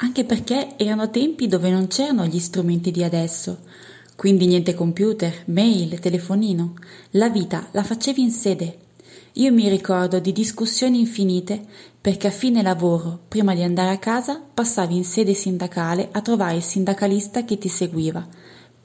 anche 0.00 0.24
perché 0.24 0.74
erano 0.76 1.10
tempi 1.10 1.48
dove 1.48 1.70
non 1.70 1.88
c'erano 1.88 2.26
gli 2.26 2.38
strumenti 2.38 2.90
di 2.90 3.02
adesso, 3.02 3.58
quindi 4.14 4.46
niente 4.46 4.74
computer, 4.74 5.32
mail, 5.46 5.98
telefonino. 5.98 6.74
La 7.12 7.28
vita 7.28 7.68
la 7.72 7.82
facevi 7.82 8.20
in 8.20 8.30
sede. 8.30 8.78
Io 9.34 9.52
mi 9.52 9.68
ricordo 9.68 10.18
di 10.18 10.32
discussioni 10.32 10.98
infinite 10.98 11.64
perché 12.00 12.28
a 12.28 12.32
fine 12.32 12.62
lavoro, 12.62 13.18
prima 13.28 13.54
di 13.54 13.62
andare 13.62 13.90
a 13.90 13.98
casa, 13.98 14.40
passavi 14.54 14.96
in 14.96 15.04
sede 15.04 15.34
sindacale 15.34 16.08
a 16.12 16.20
trovare 16.20 16.56
il 16.56 16.62
sindacalista 16.62 17.44
che 17.44 17.58
ti 17.58 17.68
seguiva, 17.68 18.26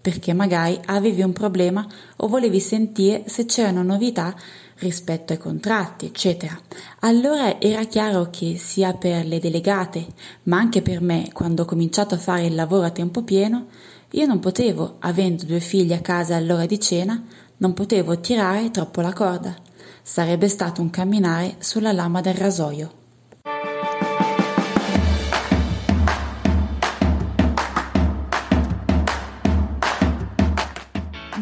perché 0.01 0.33
magari 0.33 0.79
avevi 0.85 1.21
un 1.21 1.33
problema 1.33 1.87
o 2.17 2.27
volevi 2.27 2.59
sentire 2.59 3.23
se 3.27 3.45
c'erano 3.45 3.83
novità 3.83 4.35
rispetto 4.79 5.33
ai 5.33 5.39
contratti, 5.39 6.05
eccetera. 6.05 6.57
Allora 6.99 7.59
era 7.59 7.83
chiaro 7.85 8.29
che 8.29 8.57
sia 8.57 8.93
per 8.93 9.25
le 9.25 9.39
delegate, 9.39 10.05
ma 10.43 10.57
anche 10.57 10.81
per 10.81 11.01
me, 11.01 11.29
quando 11.33 11.63
ho 11.63 11.65
cominciato 11.65 12.15
a 12.15 12.19
fare 12.19 12.45
il 12.45 12.55
lavoro 12.55 12.85
a 12.85 12.91
tempo 12.91 13.23
pieno, 13.23 13.67
io 14.11 14.25
non 14.25 14.39
potevo, 14.39 14.97
avendo 14.99 15.45
due 15.45 15.59
figli 15.59 15.93
a 15.93 16.01
casa 16.01 16.35
all'ora 16.35 16.65
di 16.65 16.79
cena, 16.79 17.23
non 17.57 17.73
potevo 17.73 18.19
tirare 18.19 18.71
troppo 18.71 19.01
la 19.01 19.13
corda. 19.13 19.55
Sarebbe 20.01 20.49
stato 20.49 20.81
un 20.81 20.89
camminare 20.89 21.55
sulla 21.59 21.91
lama 21.91 22.21
del 22.21 22.35
rasoio. 22.35 23.02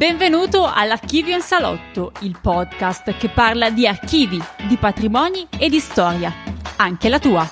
Benvenuto 0.02 0.66
all'Archivio 0.66 1.36
in 1.36 1.44
Salotto, 1.44 2.12
il 2.22 2.36
podcast 2.42 3.16
che 3.18 3.30
parla 3.30 3.70
di 3.70 3.86
archivi, 3.86 4.42
di 4.68 4.76
patrimoni 4.76 5.48
e 5.60 5.70
di 5.70 5.78
storia, 5.78 6.34
anche 6.78 7.08
la 7.08 7.20
tua. 7.20 7.48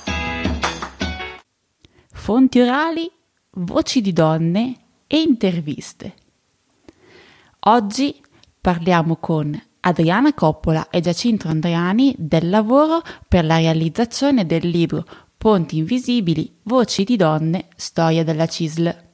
Fonti 2.11 2.59
orali, 2.59 3.07
voci 3.51 4.01
di 4.01 4.13
donne 4.13 4.77
e 5.05 5.21
interviste. 5.21 6.15
Oggi 7.65 8.19
parliamo 8.59 9.17
con 9.17 9.55
Adriana 9.81 10.33
Coppola 10.33 10.89
e 10.89 11.01
Giacinto 11.01 11.49
Andreani 11.49 12.15
del 12.17 12.49
lavoro 12.49 13.03
per 13.27 13.45
la 13.45 13.57
realizzazione 13.57 14.47
del 14.47 14.67
libro 14.67 15.05
Ponti 15.37 15.77
invisibili, 15.77 16.51
voci 16.63 17.03
di 17.03 17.15
donne, 17.15 17.67
storia 17.75 18.23
della 18.23 18.47
CISL. 18.47 19.08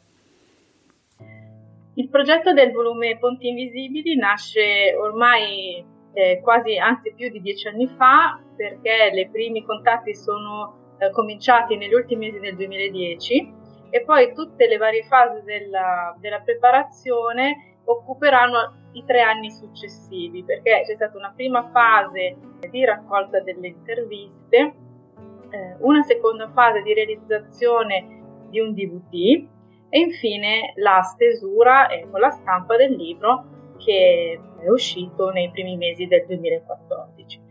Il 1.98 2.10
progetto 2.10 2.52
del 2.52 2.74
volume 2.74 3.18
Ponti 3.18 3.48
invisibili 3.48 4.18
nasce 4.18 4.94
ormai 5.00 5.82
eh, 6.12 6.42
quasi, 6.42 6.78
anzi 6.78 7.14
più 7.14 7.30
di 7.30 7.42
dieci 7.42 7.70
anni 7.70 7.88
fa, 7.88 8.38
perché 8.56 9.12
i 9.14 9.30
primi 9.30 9.64
contatti 9.64 10.14
sono 10.14 10.96
eh, 10.98 11.10
cominciati 11.12 11.78
negli 11.78 11.94
ultimi 11.94 12.28
mesi 12.28 12.40
del 12.40 12.56
2010 12.58 13.54
e 13.90 14.04
poi 14.04 14.34
tutte 14.34 14.68
le 14.68 14.76
varie 14.76 15.04
fasi 15.04 15.42
della, 15.44 16.14
della 16.20 16.42
preparazione 16.42 17.78
occuperanno 17.86 18.90
i 18.94 19.06
tre 19.06 19.22
anni 19.22 19.50
successivi 19.52 20.44
perché 20.44 20.84
c'è 20.86 20.96
stata 20.96 21.18
una 21.18 21.32
prima 21.34 21.70
fase 21.72 22.36
di 22.70 22.84
raccolta 22.84 23.40
delle 23.40 23.68
interviste, 23.68 24.58
eh, 24.58 25.76
una 25.80 26.02
seconda 26.04 26.50
fase 26.50 26.82
di 26.82 26.94
realizzazione 26.94 28.22
di 28.50 28.60
un 28.60 28.74
DVD 28.74 29.54
e 29.90 30.00
infine 30.00 30.74
la 30.76 31.02
stesura 31.02 31.88
e 31.88 32.08
con 32.10 32.20
la 32.20 32.32
stampa 32.32 32.76
del 32.76 32.94
libro 32.94 33.54
che 33.78 34.40
è 34.62 34.70
uscito 34.70 35.30
nei 35.30 35.52
primi 35.52 35.78
mesi 35.78 36.08
del 36.08 36.26
2014. 36.26 37.44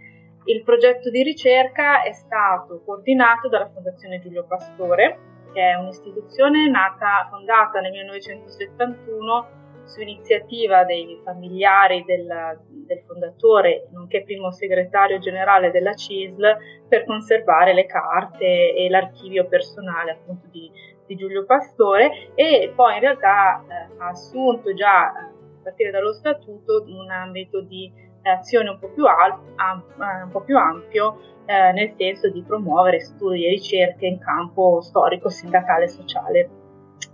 Il 0.46 0.62
progetto 0.62 1.10
di 1.10 1.22
ricerca 1.22 2.02
è 2.02 2.12
stato 2.12 2.82
coordinato 2.84 3.48
dalla 3.48 3.70
Fondazione 3.70 4.20
Giulio 4.20 4.44
Pastore 4.46 5.32
che 5.54 5.70
è 5.70 5.74
un'istituzione 5.74 6.68
nata, 6.68 7.28
fondata 7.30 7.80
nel 7.80 7.92
1971 7.92 9.62
su 9.84 10.00
iniziativa 10.00 10.84
dei 10.84 11.20
familiari 11.22 12.02
del, 12.04 12.26
del, 12.68 13.02
fondatore, 13.06 13.86
nonché 13.92 14.24
primo 14.24 14.50
segretario 14.50 15.18
generale 15.18 15.70
della 15.70 15.94
CISL, 15.94 16.56
per 16.88 17.04
conservare 17.04 17.72
le 17.72 17.86
carte 17.86 18.74
e 18.74 18.88
l'archivio 18.88 19.46
personale 19.46 20.12
appunto 20.12 20.46
di, 20.50 20.70
di 21.06 21.16
Giulio 21.16 21.44
Pastore 21.44 22.32
e 22.34 22.72
poi 22.74 22.94
in 22.94 23.00
realtà 23.00 23.62
eh, 23.66 23.98
ha 23.98 24.08
assunto 24.08 24.72
già 24.74 25.06
a 25.06 25.30
partire 25.62 25.90
dallo 25.90 26.12
statuto 26.12 26.84
un 26.86 27.10
ambito 27.10 27.60
di 27.60 27.90
azione 28.22 28.70
un 28.70 28.78
po' 28.78 28.88
più, 28.88 29.04
al, 29.04 29.38
un 29.56 30.30
po 30.30 30.40
più 30.40 30.56
ampio 30.56 31.18
eh, 31.46 31.72
nel 31.72 31.92
senso 31.96 32.30
di 32.30 32.42
promuovere 32.42 33.00
studi 33.00 33.46
e 33.46 33.50
ricerche 33.50 34.06
in 34.06 34.18
campo 34.18 34.80
storico, 34.80 35.28
sindacale 35.28 35.84
e 35.84 35.88
sociale. 35.88 36.50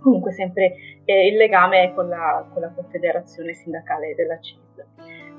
Comunque 0.01 0.31
sempre 0.31 0.73
eh, 1.05 1.27
il 1.27 1.35
legame 1.35 1.83
è 1.83 1.93
con 1.93 2.07
la, 2.07 2.47
con 2.51 2.61
la, 2.61 2.71
Confederazione 2.73 3.53
Sindacale 3.53 4.15
della 4.15 4.39
CISL. 4.39 4.85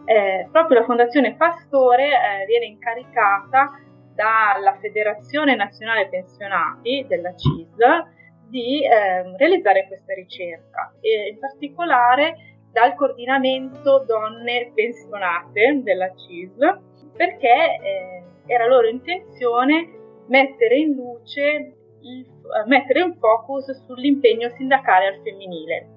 Eh, 0.04 0.48
proprio 0.50 0.80
la 0.80 0.84
Fondazione 0.84 1.34
Pastore 1.36 2.08
eh, 2.08 2.46
viene 2.46 2.66
incaricata 2.66 3.80
dalla 4.14 4.76
Federazione 4.78 5.56
Nazionale 5.56 6.08
Pensionati 6.08 7.06
della 7.08 7.34
CISL 7.34 8.20
di 8.52 8.84
ehm, 8.84 9.34
realizzare 9.38 9.86
questa 9.86 10.12
ricerca 10.12 10.92
e 11.00 11.30
in 11.32 11.38
particolare 11.38 12.36
dal 12.70 12.94
coordinamento 12.94 14.04
donne 14.06 14.72
pensionate 14.74 15.80
della 15.82 16.12
CISL 16.14 16.80
perché 17.16 17.78
eh, 17.82 18.22
era 18.46 18.66
loro 18.66 18.88
intenzione 18.88 19.88
mettere 20.26 20.76
in 20.76 20.94
luce, 20.94 21.74
il, 22.02 22.26
eh, 22.26 22.66
mettere 22.66 23.02
un 23.02 23.16
focus 23.16 23.84
sull'impegno 23.86 24.50
sindacale 24.50 25.06
al 25.06 25.20
femminile. 25.22 25.88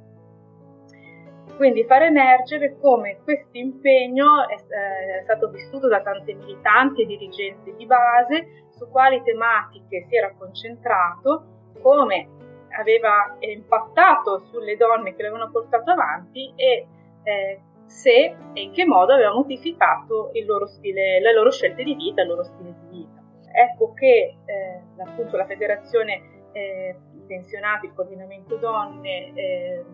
Quindi 1.57 1.85
far 1.85 2.03
emergere 2.03 2.77
come 2.79 3.19
questo 3.23 3.57
impegno 3.57 4.47
è, 4.47 4.53
eh, 4.53 5.19
è 5.19 5.23
stato 5.23 5.49
vissuto 5.49 5.88
da 5.88 6.01
tante 6.01 6.33
militanti 6.33 7.01
e 7.01 7.05
dirigenti 7.05 7.73
di 7.75 7.85
base, 7.85 8.65
su 8.77 8.89
quali 8.89 9.21
tematiche 9.23 10.05
si 10.09 10.15
era 10.15 10.33
concentrato, 10.38 11.53
come 11.81 12.34
aveva 12.80 13.36
impattato 13.40 14.40
sulle 14.52 14.75
donne 14.78 15.16
che 15.16 15.24
l'avevano 15.24 15.52
portato 15.52 15.91
avanti 15.91 16.52
e 16.56 16.88
eh, 17.24 17.59
se 17.86 18.36
e 18.53 18.62
in 18.62 18.72
che 18.72 18.86
modo 18.86 19.13
aveva 19.13 19.34
modificato 19.34 20.31
loro 20.46 20.66
stile, 20.68 21.19
le 21.19 21.34
loro 21.34 21.52
scelte 21.52 21.84
di 21.84 21.96
vita, 21.96 22.22
il 22.22 22.28
loro 22.28 22.44
stile 22.44 22.74
di 22.81 22.97
vita. 22.97 23.22
Ecco 23.52 23.94
che 23.94 24.36
eh, 24.46 24.81
appunto 25.02 25.38
la 25.38 25.46
federazione 25.46 26.50
eh, 26.52 26.96
pensionati, 27.25 27.86
il 27.86 27.94
coordinamento 27.94 28.58
donne, 28.58 29.34
eh, 29.34 29.86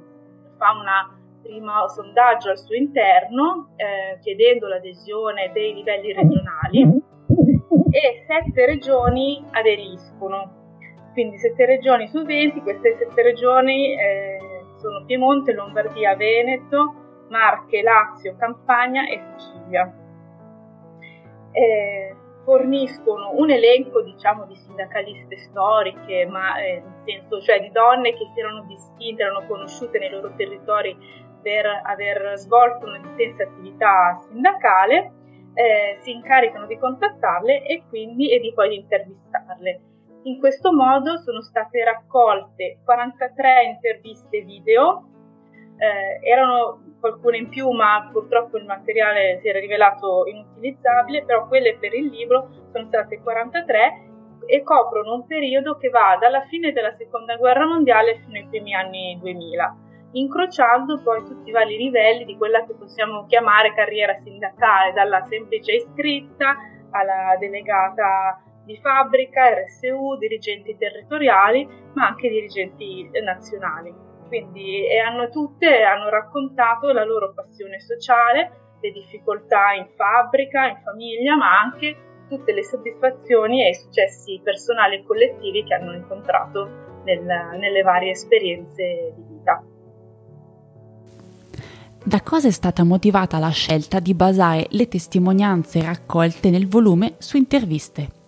fa 0.57 0.71
una 0.71 1.17
prima 1.41 1.87
sondaggio 1.87 2.49
al 2.49 2.57
suo 2.57 2.75
interno 2.75 3.73
eh, 3.75 4.19
chiedendo 4.21 4.67
l'adesione 4.67 5.51
dei 5.53 5.73
livelli 5.73 6.13
regionali 6.13 6.81
e 7.91 8.23
sette 8.25 8.65
regioni 8.65 9.43
aderiscono. 9.51 10.60
Quindi 11.13 11.37
sette 11.37 11.65
regioni 11.65 12.07
su 12.07 12.23
20, 12.23 12.61
queste 12.61 12.95
sette 12.97 13.21
regioni 13.21 13.97
eh, 13.99 14.39
sono 14.77 15.03
Piemonte, 15.05 15.53
Lombardia, 15.53 16.15
Veneto, 16.15 16.95
Marche, 17.29 17.81
Lazio, 17.81 18.35
Campania 18.37 19.07
e 19.07 19.21
Sicilia. 19.37 19.93
Eh, 21.51 22.15
forniscono 22.43 23.33
un 23.35 23.51
elenco 23.51 24.01
diciamo 24.01 24.45
di 24.45 24.55
sindacaliste 24.55 25.37
storiche, 25.37 26.25
ma 26.25 26.57
eh, 26.59 26.81
nel 26.81 27.01
senso 27.03 27.41
cioè 27.41 27.59
di 27.59 27.71
donne 27.71 28.13
che 28.13 28.29
si 28.33 28.39
erano 28.39 28.63
distinte, 28.65 29.23
erano 29.23 29.45
conosciute 29.47 29.99
nei 29.99 30.09
loro 30.09 30.33
territori 30.35 30.97
per 31.41 31.65
aver 31.83 32.37
svolto 32.37 32.85
un'intensa 32.85 33.43
attività 33.43 34.19
sindacale, 34.27 35.11
eh, 35.53 35.97
si 35.99 36.11
incaricano 36.11 36.65
di 36.65 36.77
contattarle 36.77 37.65
e 37.65 37.83
quindi 37.89 38.31
e 38.31 38.39
di 38.39 38.53
poi 38.53 38.69
di 38.69 38.75
intervistarle. 38.75 39.90
In 40.23 40.37
questo 40.37 40.71
modo 40.71 41.17
sono 41.17 41.41
state 41.41 41.83
raccolte 41.83 42.77
43 42.85 43.63
interviste 43.63 44.41
video, 44.41 45.07
eh, 45.77 46.19
erano 46.29 46.95
qualcuna 46.99 47.37
in 47.37 47.49
più, 47.49 47.71
ma 47.71 48.07
purtroppo 48.11 48.57
il 48.57 48.65
materiale 48.65 49.39
si 49.41 49.47
era 49.47 49.59
rivelato 49.59 50.25
inutilizzabile, 50.27 51.25
però 51.25 51.47
quelle 51.47 51.75
per 51.79 51.95
il 51.95 52.05
libro 52.05 52.49
sono 52.71 52.85
state 52.85 53.19
43 53.19 54.09
e 54.45 54.61
coprono 54.61 55.15
un 55.15 55.25
periodo 55.25 55.77
che 55.77 55.89
va 55.89 56.17
dalla 56.19 56.41
fine 56.41 56.71
della 56.71 56.93
seconda 56.97 57.35
guerra 57.37 57.65
mondiale 57.65 58.21
fino 58.23 58.37
ai 58.37 58.45
primi 58.47 58.75
anni 58.75 59.17
2000, 59.19 59.77
incrociando 60.11 61.01
poi 61.01 61.23
tutti 61.25 61.49
i 61.49 61.53
vari 61.53 61.77
livelli 61.77 62.25
di 62.25 62.37
quella 62.37 62.63
che 62.63 62.75
possiamo 62.75 63.25
chiamare 63.25 63.73
carriera 63.73 64.15
sindacale, 64.21 64.93
dalla 64.93 65.25
semplice 65.27 65.71
iscritta 65.71 66.57
alla 66.91 67.35
delegata 67.39 68.39
di 68.71 68.79
fabbrica, 68.81 69.49
RSU, 69.49 70.17
dirigenti 70.17 70.75
territoriali, 70.77 71.67
ma 71.93 72.07
anche 72.07 72.29
dirigenti 72.29 73.09
nazionali 73.23 74.09
quindi 74.31 74.87
e 74.87 74.97
hanno 74.97 75.27
tutte 75.27 75.83
hanno 75.83 76.07
raccontato 76.07 76.93
la 76.93 77.03
loro 77.03 77.33
passione 77.33 77.81
sociale, 77.81 78.77
le 78.79 78.91
difficoltà 78.91 79.73
in 79.73 79.87
fabbrica, 79.97 80.67
in 80.67 80.77
famiglia, 80.81 81.35
ma 81.35 81.59
anche 81.59 81.97
tutte 82.29 82.53
le 82.53 82.63
soddisfazioni 82.63 83.65
e 83.65 83.71
i 83.71 83.75
successi 83.75 84.39
personali 84.41 84.95
e 84.95 85.03
collettivi 85.03 85.65
che 85.65 85.73
hanno 85.73 85.93
incontrato 85.93 87.01
nel, 87.03 87.25
nelle 87.59 87.81
varie 87.81 88.11
esperienze 88.11 89.13
di 89.17 89.23
vita. 89.27 89.61
Da 92.03 92.21
cosa 92.23 92.47
è 92.47 92.51
stata 92.51 92.85
motivata 92.85 93.37
la 93.37 93.49
scelta 93.49 93.99
di 93.99 94.13
basare 94.13 94.65
le 94.69 94.87
testimonianze 94.87 95.81
raccolte 95.81 96.49
nel 96.49 96.69
volume 96.69 97.15
su 97.17 97.35
interviste? 97.35 98.20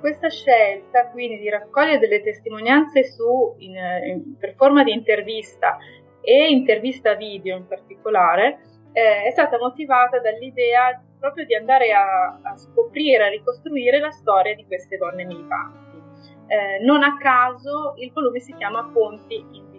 Questa 0.00 0.28
scelta 0.28 1.08
quindi 1.10 1.38
di 1.38 1.50
raccogliere 1.50 1.98
delle 1.98 2.22
testimonianze 2.22 3.04
su, 3.04 3.54
in, 3.58 3.76
in, 4.04 4.36
per 4.38 4.54
forma 4.54 4.82
di 4.82 4.92
intervista 4.92 5.76
e 6.22 6.50
intervista 6.50 7.14
video 7.14 7.56
in 7.56 7.66
particolare 7.66 8.60
eh, 8.92 9.24
è 9.24 9.30
stata 9.30 9.58
motivata 9.58 10.18
dall'idea 10.18 11.02
proprio 11.18 11.44
di 11.44 11.54
andare 11.54 11.92
a, 11.92 12.40
a, 12.42 12.56
scoprire, 12.56 13.26
a 13.26 13.28
ricostruire 13.28 14.00
la 14.00 14.10
storia 14.10 14.54
di 14.54 14.64
queste 14.66 14.96
donne 14.96 15.24
militanti. 15.24 15.98
Eh, 16.46 16.82
non 16.82 17.02
a 17.02 17.16
caso 17.18 17.94
il 17.98 18.10
volume 18.12 18.40
si 18.40 18.54
chiama 18.54 18.90
Ponti 18.92 19.36
in 19.36 19.70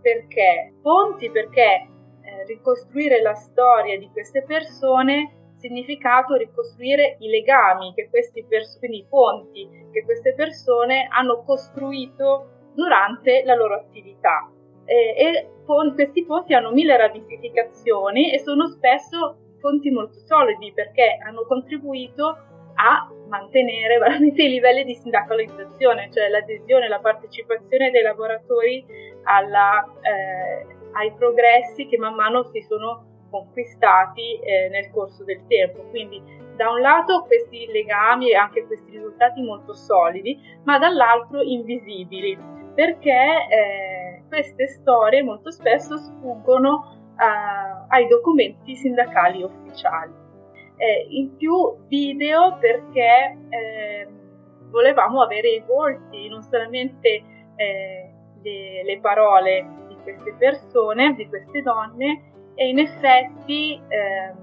perché? 0.00 0.74
Ponti 0.80 1.30
perché 1.30 1.88
eh, 2.22 2.44
ricostruire 2.46 3.20
la 3.20 3.34
storia 3.34 3.98
di 3.98 4.08
queste 4.12 4.42
persone 4.42 5.39
significato 5.60 6.34
ricostruire 6.34 7.16
i 7.20 7.28
legami 7.28 7.92
che 7.94 8.08
questi 8.08 8.44
pers- 8.44 8.78
quindi 8.78 8.98
i 8.98 9.06
ponti 9.08 9.68
che 9.92 10.04
queste 10.04 10.34
persone 10.34 11.06
hanno 11.10 11.42
costruito 11.44 12.70
durante 12.74 13.42
la 13.44 13.54
loro 13.54 13.74
attività. 13.74 14.50
Eh, 14.84 15.14
e 15.16 15.50
pon- 15.64 15.94
questi 15.94 16.24
ponti 16.24 16.54
hanno 16.54 16.72
mille 16.72 16.96
ramificazioni 16.96 18.32
e 18.32 18.38
sono 18.40 18.66
spesso 18.68 19.36
ponti 19.60 19.90
molto 19.90 20.18
solidi 20.24 20.72
perché 20.72 21.18
hanno 21.24 21.44
contribuito 21.46 22.26
a 22.74 23.08
mantenere 23.28 23.98
veramente 23.98 24.42
i 24.42 24.48
livelli 24.48 24.84
di 24.84 24.94
sindacalizzazione, 24.94 26.10
cioè 26.10 26.28
l'adesione, 26.28 26.88
la 26.88 26.98
partecipazione 26.98 27.90
dei 27.90 28.02
lavoratori 28.02 28.84
alla, 29.24 29.84
eh, 30.00 30.66
ai 30.92 31.12
progressi 31.12 31.86
che 31.86 31.98
man 31.98 32.14
mano 32.14 32.44
si 32.44 32.62
sono 32.62 33.09
conquistati 33.30 34.38
eh, 34.40 34.68
nel 34.70 34.90
corso 34.90 35.24
del 35.24 35.40
tempo. 35.46 35.82
Quindi 35.90 36.22
da 36.56 36.70
un 36.70 36.80
lato 36.80 37.22
questi 37.22 37.66
legami 37.66 38.30
e 38.30 38.36
anche 38.36 38.66
questi 38.66 38.90
risultati 38.90 39.40
molto 39.40 39.72
solidi, 39.74 40.38
ma 40.64 40.78
dall'altro 40.78 41.40
invisibili, 41.40 42.36
perché 42.74 43.46
eh, 43.48 44.22
queste 44.28 44.66
storie 44.66 45.22
molto 45.22 45.50
spesso 45.50 45.96
sfuggono 45.96 47.12
eh, 47.18 47.86
ai 47.88 48.06
documenti 48.08 48.74
sindacali 48.74 49.42
ufficiali. 49.42 50.18
In 51.10 51.36
più 51.36 51.76
video 51.88 52.56
perché 52.58 53.36
eh, 53.50 54.08
volevamo 54.70 55.20
avere 55.22 55.48
i 55.48 55.62
volti, 55.66 56.28
non 56.28 56.42
solamente 56.42 57.22
eh, 57.56 58.10
le, 58.42 58.82
le, 58.84 58.98
parole 59.00 59.66
di 59.88 59.96
queste 60.02 60.34
persone, 60.38 61.14
di 61.14 61.28
queste 61.28 61.60
donne 61.60 62.30
e 62.60 62.68
in 62.68 62.78
effetti 62.78 63.80
eh, 63.88 64.34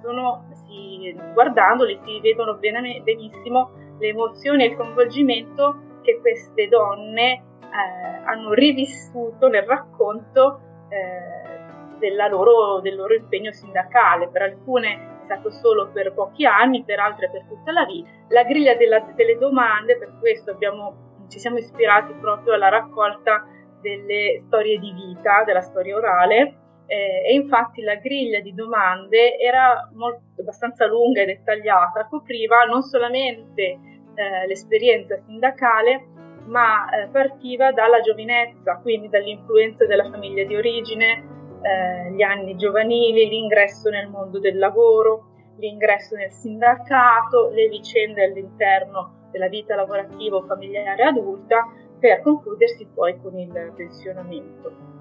sono, 0.00 0.48
si, 0.64 1.14
guardandoli 1.34 2.00
si 2.06 2.18
vedono 2.20 2.54
benissimo 2.54 3.72
le 3.98 4.08
emozioni 4.08 4.62
e 4.62 4.68
il 4.68 4.76
coinvolgimento 4.76 5.98
che 6.00 6.20
queste 6.22 6.68
donne 6.68 7.32
eh, 7.32 8.24
hanno 8.24 8.54
rivissuto 8.54 9.48
nel 9.48 9.64
racconto 9.64 10.60
eh, 10.88 12.08
loro, 12.30 12.80
del 12.80 12.96
loro 12.96 13.12
impegno 13.12 13.52
sindacale. 13.52 14.28
Per 14.28 14.40
alcune 14.40 15.18
stato 15.24 15.50
solo 15.50 15.90
per 15.92 16.14
pochi 16.14 16.46
anni, 16.46 16.82
per 16.82 16.98
altre 16.98 17.28
per 17.28 17.44
tutta 17.46 17.72
la 17.72 17.84
vita. 17.84 18.08
La 18.28 18.44
griglia 18.44 18.74
della, 18.74 19.00
delle 19.14 19.36
domande, 19.36 19.98
per 19.98 20.16
questo 20.18 20.52
abbiamo, 20.52 21.26
ci 21.28 21.38
siamo 21.38 21.58
ispirati 21.58 22.14
proprio 22.14 22.54
alla 22.54 22.70
raccolta 22.70 23.46
delle 23.82 24.44
storie 24.46 24.78
di 24.78 24.92
vita, 24.92 25.44
della 25.44 25.60
storia 25.60 25.94
orale, 25.94 26.54
eh, 26.90 27.22
e 27.24 27.34
infatti 27.34 27.82
la 27.82 27.94
griglia 27.94 28.40
di 28.40 28.52
domande 28.52 29.38
era 29.38 29.88
molto, 29.92 30.40
abbastanza 30.40 30.86
lunga 30.86 31.22
e 31.22 31.26
dettagliata, 31.26 32.08
copriva 32.08 32.64
non 32.64 32.82
solamente 32.82 33.62
eh, 33.62 34.46
l'esperienza 34.48 35.16
sindacale, 35.24 36.08
ma 36.46 36.90
eh, 36.90 37.06
partiva 37.06 37.70
dalla 37.70 38.00
giovinezza, 38.00 38.80
quindi 38.82 39.08
dall'influenza 39.08 39.86
della 39.86 40.10
famiglia 40.10 40.42
di 40.42 40.56
origine, 40.56 41.60
eh, 41.62 42.10
gli 42.10 42.22
anni 42.22 42.56
giovanili, 42.56 43.28
l'ingresso 43.28 43.88
nel 43.88 44.08
mondo 44.08 44.40
del 44.40 44.58
lavoro, 44.58 45.28
l'ingresso 45.58 46.16
nel 46.16 46.32
sindacato, 46.32 47.50
le 47.50 47.68
vicende 47.68 48.24
all'interno 48.24 49.28
della 49.30 49.46
vita 49.46 49.76
lavorativa 49.76 50.38
o 50.38 50.42
familiare 50.42 51.04
adulta, 51.04 51.68
per 52.00 52.20
concludersi 52.22 52.88
poi 52.92 53.16
con 53.22 53.38
il 53.38 53.72
pensionamento. 53.76 54.99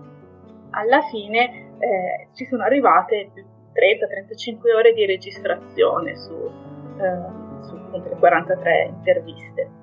Alla 0.71 1.01
fine 1.09 1.75
eh, 1.79 2.27
ci 2.33 2.45
sono 2.45 2.63
arrivate 2.63 3.31
30-35 3.73 4.75
ore 4.75 4.93
di 4.93 5.05
registrazione 5.05 6.15
su, 6.15 6.33
eh, 6.33 7.65
su 7.65 7.77
43 8.19 8.91
interviste. 8.95 9.79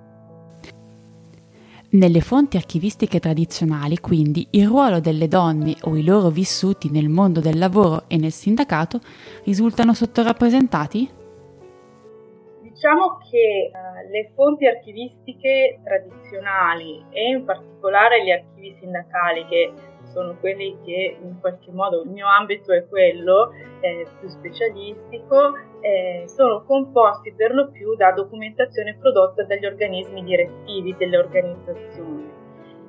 Nelle 1.88 2.21
fonti 2.21 2.56
archivistiche 2.56 3.21
tradizionali, 3.21 3.99
quindi, 3.99 4.47
il 4.50 4.67
ruolo 4.67 5.00
delle 5.00 5.29
donne 5.29 5.77
o 5.83 5.97
i 5.97 6.05
loro 6.05 6.29
vissuti 6.29 6.91
nel 6.91 7.09
mondo 7.09 7.41
del 7.41 7.59
lavoro 7.59 8.05
e 8.09 8.17
nel 8.17 8.33
sindacato 8.33 8.99
risultano 9.44 9.94
sottorappresentati? 9.94 11.09
Diciamo 12.61 13.19
che 13.31 13.71
uh, 13.73 14.11
le 14.11 14.31
fonti 14.35 14.67
archivistiche 14.67 15.81
tradizionali 15.83 17.03
e 17.11 17.29
in 17.29 17.44
particolare 17.44 18.23
gli 18.23 18.31
archivi 18.31 18.77
sindacali 18.79 19.47
che 19.47 19.73
sono 20.16 20.34
quelli 20.40 20.78
che 20.82 21.18
in 21.20 21.38
qualche 21.40 21.70
modo 21.70 22.02
il 22.02 22.08
mio 22.08 22.26
ambito 22.26 22.72
è 22.72 22.88
quello 22.88 23.52
eh, 23.80 24.06
più 24.18 24.28
specialistico, 24.28 25.52
eh, 25.80 26.24
sono 26.26 26.64
composti 26.64 27.34
per 27.34 27.52
lo 27.52 27.70
più 27.70 27.94
da 27.96 28.12
documentazione 28.12 28.96
prodotta 28.96 29.44
dagli 29.44 29.66
organismi 29.66 30.24
direttivi 30.24 30.96
delle 30.96 31.18
organizzazioni. 31.18 32.32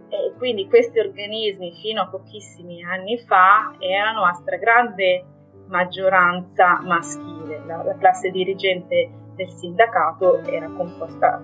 E 0.08 0.34
quindi 0.38 0.70
questi 0.70 1.00
organismi 1.00 1.74
fino 1.82 2.04
a 2.04 2.08
pochissimi 2.08 2.82
anni 2.82 3.18
fa 3.18 3.76
erano 3.78 4.24
a 4.24 4.32
stragrande 4.32 5.26
maggioranza 5.68 6.80
maschile, 6.82 7.62
la, 7.66 7.84
la 7.84 7.98
classe 7.98 8.30
dirigente 8.32 9.10
del 9.36 9.50
sindacato 9.50 10.38
era 10.44 10.70
composta 10.70 11.44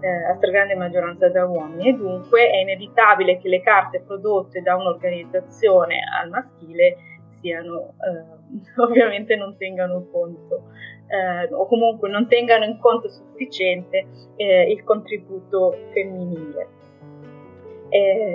eh, 0.00 0.24
a 0.24 0.34
stragrande 0.36 0.74
maggioranza 0.74 1.28
da 1.28 1.46
uomini 1.46 1.88
e 1.88 1.92
dunque 1.92 2.48
è 2.48 2.56
inevitabile 2.58 3.38
che 3.38 3.48
le 3.48 3.60
carte 3.60 4.00
prodotte 4.00 4.60
da 4.62 4.76
un'organizzazione 4.76 6.00
al 6.20 6.30
maschile 6.30 6.96
siano 7.40 7.94
eh, 8.00 8.80
ovviamente 8.80 9.36
non 9.36 9.56
tengano 9.56 10.06
conto 10.10 10.70
eh, 11.08 11.52
o 11.52 11.66
comunque 11.66 12.08
non 12.08 12.28
tengano 12.28 12.64
in 12.64 12.78
conto 12.78 13.08
sufficiente 13.08 14.06
eh, 14.36 14.70
il 14.70 14.84
contributo 14.84 15.76
femminile. 15.92 16.78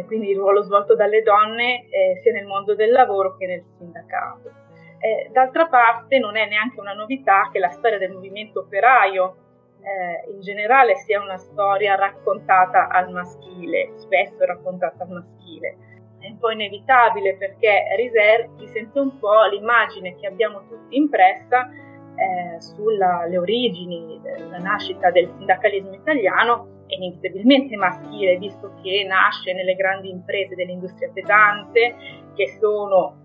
quindi 0.08 0.32
il 0.32 0.38
ruolo 0.38 0.62
svolto 0.63 0.96
dalle 0.96 1.22
donne 1.22 1.88
eh, 1.90 2.20
sia 2.22 2.34
nel 2.34 2.46
mondo 2.46 2.75
del 2.75 2.92
lavoro 2.92 3.38
che 3.38 3.48
nel 3.48 3.63
sindacato. 3.78 4.63
Eh, 5.00 5.30
d'altra 5.32 5.68
parte 5.68 6.20
non 6.20 6.36
è 6.36 6.48
neanche 6.48 6.80
una 6.80 6.94
novità 6.94 7.50
che 7.51 7.60
la 7.60 7.70
storia 7.70 7.98
del 7.98 8.12
movimento 8.12 8.62
operaio 8.62 9.45
eh, 9.86 10.32
in 10.32 10.42
generale 10.42 10.96
sia 10.96 11.22
una 11.22 11.38
storia 11.38 11.96
raccontata 11.96 12.88
al 12.88 13.12
maschile, 13.12 13.92
spesso 13.98 14.44
raccontata 14.44 15.04
al 15.04 15.10
maschile. 15.10 15.77
È 16.20 16.27
un 16.27 16.38
po' 16.39 16.50
inevitabile 16.50 17.36
perché 17.36 17.84
Riser 17.96 18.50
risente 18.58 19.00
un 19.00 19.20
po' 19.20 19.46
l'immagine 19.46 20.15
che 20.15 20.25
abbiamo 20.25 20.65
tutti 20.68 20.98
impressa 20.98 21.70
eh, 21.70 22.60
sulle 22.60 23.38
origini 23.38 24.20
della 24.24 24.58
nascita 24.58 25.12
del 25.12 25.32
sindacalismo 25.38 25.94
italiano 25.94 26.74
è 26.88 26.96
inevitabilmente 26.96 27.75
maschile, 27.75 28.38
visto 28.38 28.74
che 28.82 29.06
nasce 29.08 29.54
nelle 29.54 29.75
grandi 29.75 30.10
imprese 30.10 30.56
dell'industria 30.56 31.10
pesante, 31.12 31.96
che 32.36 32.58
sono, 32.60 33.15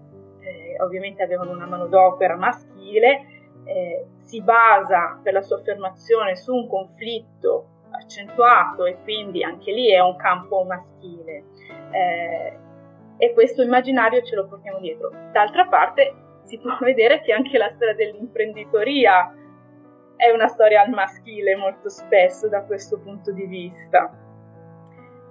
eh, 0.40 0.82
ovviamente 0.82 1.22
avevano 1.22 1.52
una 1.52 1.66
manodopera 1.66 2.36
maschile, 2.36 3.20
eh, 3.64 4.06
si 4.30 4.40
basa 4.40 5.18
per 5.20 5.32
la 5.32 5.42
sua 5.42 5.56
affermazione 5.56 6.36
su 6.36 6.54
un 6.54 6.68
conflitto 6.68 7.66
accentuato 7.90 8.86
e 8.86 8.98
quindi 9.02 9.42
anche 9.42 9.72
lì 9.72 9.90
è 9.90 9.98
un 9.98 10.14
campo 10.14 10.62
maschile 10.62 11.42
eh, 11.90 12.58
e 13.16 13.32
questo 13.32 13.62
immaginario 13.62 14.22
ce 14.22 14.36
lo 14.36 14.46
portiamo 14.46 14.78
dietro. 14.78 15.10
D'altra 15.32 15.66
parte 15.66 16.14
si 16.44 16.58
può 16.58 16.78
vedere 16.80 17.22
che 17.22 17.32
anche 17.32 17.58
la 17.58 17.70
storia 17.74 17.94
dell'imprenditoria 17.94 19.34
è 20.14 20.30
una 20.30 20.46
storia 20.46 20.82
al 20.82 20.90
maschile 20.90 21.56
molto 21.56 21.88
spesso 21.88 22.48
da 22.48 22.62
questo 22.62 23.00
punto 23.00 23.32
di 23.32 23.46
vista. 23.46 24.16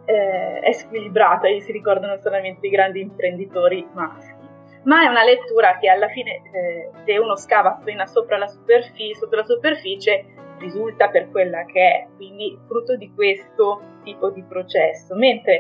Eh, 0.03 0.59
è 0.59 0.71
squilibrata 0.73 1.47
si 1.59 1.71
ricordano 1.71 2.17
solamente 2.17 2.67
i 2.67 2.71
grandi 2.71 2.99
imprenditori 2.99 3.87
maschi 3.93 4.38
ma 4.83 5.03
è 5.03 5.07
una 5.07 5.23
lettura 5.23 5.77
che 5.77 5.89
alla 5.89 6.07
fine, 6.09 6.41
eh, 6.51 6.89
se 7.05 7.17
uno 7.17 7.35
scava 7.35 7.75
appena 7.75 8.05
sopra 8.05 8.37
la 8.37 8.47
superficie, 8.47 9.15
sotto 9.15 9.35
la 9.35 9.45
superficie, 9.45 10.25
risulta 10.59 11.09
per 11.09 11.29
quella 11.29 11.63
che 11.65 11.81
è, 11.81 12.07
quindi 12.15 12.57
frutto 12.67 12.95
di 12.95 13.11
questo 13.13 13.81
tipo 14.03 14.29
di 14.29 14.43
processo, 14.43 15.15
mentre 15.15 15.53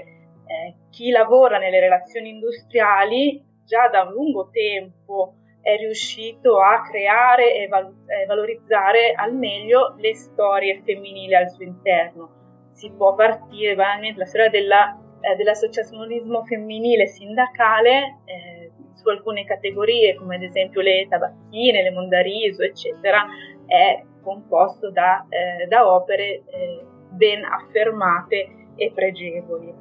eh, 0.45 0.75
chi 0.89 1.09
lavora 1.09 1.57
nelle 1.57 1.79
relazioni 1.79 2.29
industriali 2.29 3.43
già 3.65 3.87
da 3.87 4.03
un 4.03 4.13
lungo 4.13 4.49
tempo 4.51 5.35
è 5.61 5.75
riuscito 5.77 6.59
a 6.59 6.81
creare 6.81 7.55
e 7.55 7.67
val- 7.67 7.93
eh, 8.07 8.25
valorizzare 8.25 9.13
al 9.13 9.35
meglio 9.35 9.95
le 9.97 10.15
storie 10.15 10.81
femminili 10.83 11.35
al 11.35 11.49
suo 11.49 11.63
interno. 11.63 12.37
Si 12.73 12.91
può 12.91 13.13
partire 13.13 13.75
banalmente 13.75 14.19
la 14.19 14.25
storia 14.25 14.49
della, 14.49 14.97
eh, 15.21 15.35
dell'associazionismo 15.35 16.43
femminile 16.45 17.07
sindacale 17.07 18.21
eh, 18.25 18.58
su 18.99 19.09
alcune 19.09 19.45
categorie, 19.45 20.15
come 20.15 20.35
ad 20.35 20.43
esempio 20.43 20.81
le 20.81 21.07
tabacchine, 21.09 21.81
le 21.81 21.91
mondariso, 21.91 22.61
eccetera, 22.63 23.25
è 23.65 24.03
composto 24.21 24.91
da, 24.91 25.25
eh, 25.29 25.67
da 25.67 25.91
opere 25.91 26.43
eh, 26.45 26.85
ben 27.09 27.43
affermate 27.43 28.67
e 28.75 28.91
pregevoli. 28.93 29.73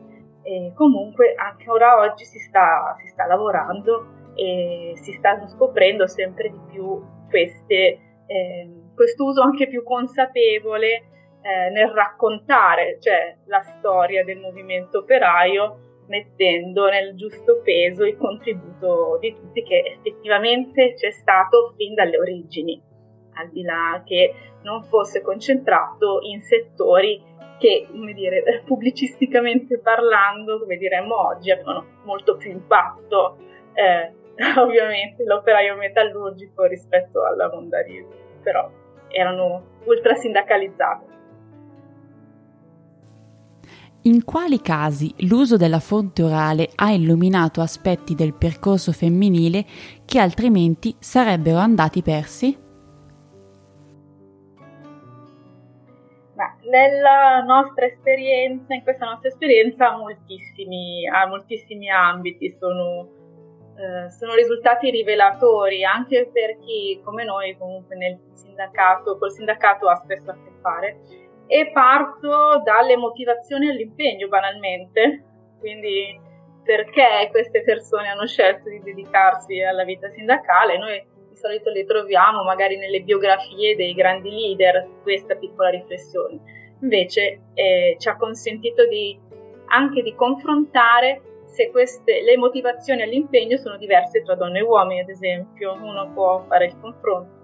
E 0.42 0.72
comunque 0.74 1.34
anche 1.34 1.68
ora 1.68 1.98
oggi 1.98 2.24
si 2.24 2.38
sta, 2.38 2.94
si 2.98 3.08
sta 3.08 3.26
lavorando 3.26 4.32
e 4.34 4.92
si 4.94 5.12
stanno 5.12 5.48
scoprendo 5.48 6.06
sempre 6.06 6.48
di 6.50 6.60
più 6.70 7.02
queste, 7.28 7.98
eh, 8.26 8.70
quest'uso 8.94 9.42
anche 9.42 9.68
più 9.68 9.82
consapevole 9.82 11.02
eh, 11.42 11.70
nel 11.70 11.88
raccontare 11.88 12.98
cioè, 13.00 13.36
la 13.46 13.60
storia 13.60 14.24
del 14.24 14.38
movimento 14.38 14.98
operaio 14.98 15.87
mettendo 16.08 16.88
nel 16.88 17.14
giusto 17.14 17.60
peso 17.62 18.04
il 18.04 18.16
contributo 18.16 19.18
di 19.20 19.34
tutti 19.34 19.62
che 19.62 19.96
effettivamente 19.96 20.94
c'è 20.94 21.10
stato 21.10 21.74
fin 21.76 21.94
dalle 21.94 22.18
origini, 22.18 22.80
al 23.34 23.48
di 23.50 23.62
là 23.62 24.02
che 24.04 24.34
non 24.62 24.82
fosse 24.84 25.22
concentrato 25.22 26.20
in 26.22 26.40
settori 26.42 27.22
che, 27.58 27.86
come 27.90 28.12
dire, 28.12 28.62
pubblicisticamente 28.66 29.78
parlando, 29.78 30.58
come 30.58 30.76
diremmo 30.76 31.28
oggi, 31.28 31.50
avevano 31.50 31.84
molto 32.04 32.36
più 32.36 32.50
impatto 32.50 33.38
eh, 33.74 34.12
ovviamente 34.58 35.24
l'operaio 35.24 35.76
metallurgico 35.76 36.64
rispetto 36.64 37.24
alla 37.24 37.48
mondarese, 37.48 38.08
però 38.42 38.70
erano 39.08 39.78
ultra 39.84 40.14
sindacalizzate. 40.14 41.16
In 44.02 44.24
quali 44.24 44.60
casi 44.60 45.12
l'uso 45.28 45.56
della 45.56 45.80
fonte 45.80 46.22
orale 46.22 46.70
ha 46.76 46.92
illuminato 46.92 47.60
aspetti 47.60 48.14
del 48.14 48.32
percorso 48.32 48.92
femminile 48.92 49.64
che 50.04 50.20
altrimenti 50.20 50.94
sarebbero 50.98 51.58
andati 51.58 52.00
persi? 52.00 52.56
Ma 56.34 56.56
nella 56.70 57.42
nostra 57.44 57.86
esperienza, 57.86 58.72
in 58.72 58.84
questa 58.84 59.06
nostra 59.06 59.28
esperienza, 59.28 59.96
moltissimi, 59.96 61.08
ha 61.08 61.26
moltissimi 61.26 61.90
ambiti 61.90 62.56
sono 62.56 63.16
eh, 63.78 64.10
sono 64.10 64.34
risultati 64.34 64.90
rivelatori 64.90 65.84
anche 65.84 66.30
per 66.32 66.58
chi 66.58 67.00
come 67.04 67.22
noi 67.22 67.56
comunque 67.56 67.94
nel 67.94 68.18
sindacato, 68.32 69.16
col 69.18 69.30
sindacato 69.30 69.88
ha 69.88 69.94
spesso 69.96 70.30
a 70.30 70.34
che 70.34 70.50
fare 70.60 70.98
e 71.48 71.70
parto 71.72 72.60
dalle 72.62 72.96
motivazioni 72.96 73.68
all'impegno 73.68 74.28
banalmente, 74.28 75.24
quindi 75.58 76.20
perché 76.62 77.28
queste 77.30 77.62
persone 77.62 78.08
hanno 78.08 78.26
scelto 78.26 78.68
di 78.68 78.82
dedicarsi 78.82 79.60
alla 79.62 79.84
vita 79.84 80.10
sindacale, 80.10 80.76
noi 80.76 81.02
di 81.30 81.36
solito 81.36 81.70
le 81.70 81.86
troviamo 81.86 82.44
magari 82.44 82.76
nelle 82.76 83.00
biografie 83.00 83.74
dei 83.74 83.94
grandi 83.94 84.30
leader, 84.30 84.86
questa 85.02 85.34
piccola 85.34 85.70
riflessione, 85.70 86.38
invece 86.82 87.40
eh, 87.54 87.96
ci 87.98 88.08
ha 88.10 88.16
consentito 88.16 88.86
di, 88.86 89.18
anche 89.68 90.02
di 90.02 90.14
confrontare 90.14 91.22
se 91.46 91.70
queste, 91.70 92.20
le 92.20 92.36
motivazioni 92.36 93.00
all'impegno 93.00 93.56
sono 93.56 93.78
diverse 93.78 94.22
tra 94.22 94.34
donne 94.34 94.58
e 94.58 94.62
uomini, 94.62 95.00
ad 95.00 95.08
esempio, 95.08 95.72
uno 95.72 96.12
può 96.12 96.44
fare 96.46 96.66
il 96.66 96.78
confronto. 96.78 97.37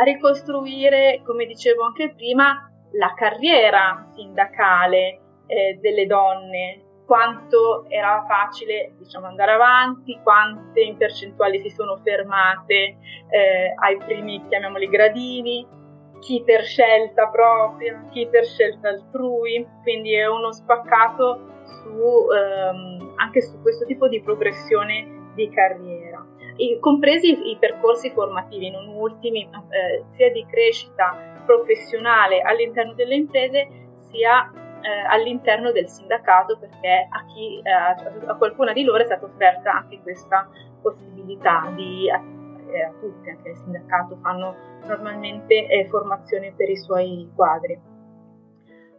A 0.00 0.04
ricostruire, 0.04 1.22
come 1.24 1.44
dicevo 1.44 1.82
anche 1.82 2.14
prima, 2.14 2.70
la 2.92 3.14
carriera 3.14 4.08
sindacale 4.14 5.20
eh, 5.46 5.78
delle 5.80 6.06
donne, 6.06 6.82
quanto 7.04 7.86
era 7.88 8.24
facile 8.28 8.92
diciamo, 8.98 9.26
andare 9.26 9.52
avanti, 9.52 10.20
quante 10.22 10.82
in 10.82 10.96
percentuali 10.96 11.60
si 11.62 11.70
sono 11.70 11.98
fermate 12.04 12.74
eh, 13.30 13.74
ai 13.74 13.96
primi, 13.96 14.44
chiamiamoli 14.46 14.86
gradini, 14.88 15.66
chi 16.20 16.42
per 16.44 16.62
scelta 16.62 17.28
propria, 17.28 18.04
chi 18.10 18.28
per 18.30 18.44
scelta 18.44 18.90
altrui, 18.90 19.66
quindi 19.82 20.14
è 20.14 20.26
uno 20.26 20.52
spaccato 20.52 21.62
su, 21.64 22.26
ehm, 22.30 23.14
anche 23.16 23.40
su 23.40 23.60
questo 23.62 23.84
tipo 23.84 24.06
di 24.06 24.20
progressione 24.22 25.32
di 25.34 25.48
carriera, 25.50 26.24
compresi 26.80 27.50
i, 27.50 27.56
percorsi 27.58 28.10
formativi, 28.10 28.70
non 28.70 28.88
ultimi, 28.88 29.48
eh, 29.68 30.04
sia 30.14 30.30
di 30.32 30.44
crescita 30.46 31.16
professionale 31.46 32.40
all'interno 32.40 32.94
delle 32.94 33.14
imprese, 33.14 33.68
sia 34.10 34.50
eh, 34.82 34.88
all'interno 35.08 35.72
del 35.72 35.88
sindacato, 35.88 36.58
perché 36.58 37.08
a, 37.10 37.24
chi, 37.26 37.60
eh, 37.62 37.70
a, 38.26 38.34
qualcuna 38.36 38.72
di 38.72 38.84
loro 38.84 39.02
è 39.02 39.04
stata 39.04 39.24
offerta 39.24 39.72
anche 39.72 40.00
questa 40.02 40.48
possibilità 40.82 41.72
di 41.74 42.10
a, 42.10 42.20
eh, 42.70 42.82
a 42.82 42.92
tutti, 43.00 43.30
anche 43.30 43.50
il 43.50 43.56
sindacato 43.56 44.18
fanno 44.22 44.54
normalmente 44.86 45.66
eh, 45.66 45.86
formazione 45.88 46.52
per 46.56 46.68
i 46.68 46.76
suoi 46.76 47.30
quadri. 47.34 47.78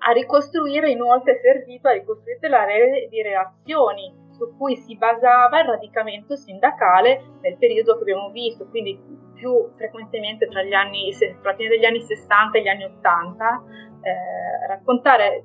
A 0.02 0.12
ricostruire 0.12 0.90
inoltre 0.90 1.34
è 1.34 1.40
servito 1.42 1.90
a 1.90 1.92
ricostruire 1.92 2.48
la 2.48 2.64
rete 2.64 3.08
di 3.10 3.22
relazioni 3.22 4.19
su 4.40 4.56
cui 4.58 4.78
si 4.78 4.96
basava 4.96 5.60
il 5.60 5.68
radicamento 5.68 6.38
sindacale 6.38 7.22
nel 7.42 7.58
periodo 7.58 7.96
che 7.96 8.02
abbiamo 8.02 8.30
visto, 8.30 8.66
quindi 8.68 8.98
più 9.36 9.70
frequentemente 9.76 10.48
tra, 10.48 10.64
gli 10.64 10.74
anni, 10.74 11.14
tra 11.18 11.52
la 11.52 11.56
fine 11.56 11.70
degli 11.70 11.86
anni 11.86 12.02
60 12.02 12.58
e 12.58 12.62
gli 12.62 12.68
anni 12.68 12.84
80. 12.86 13.64
Eh, 14.02 14.68
raccontare 14.68 15.44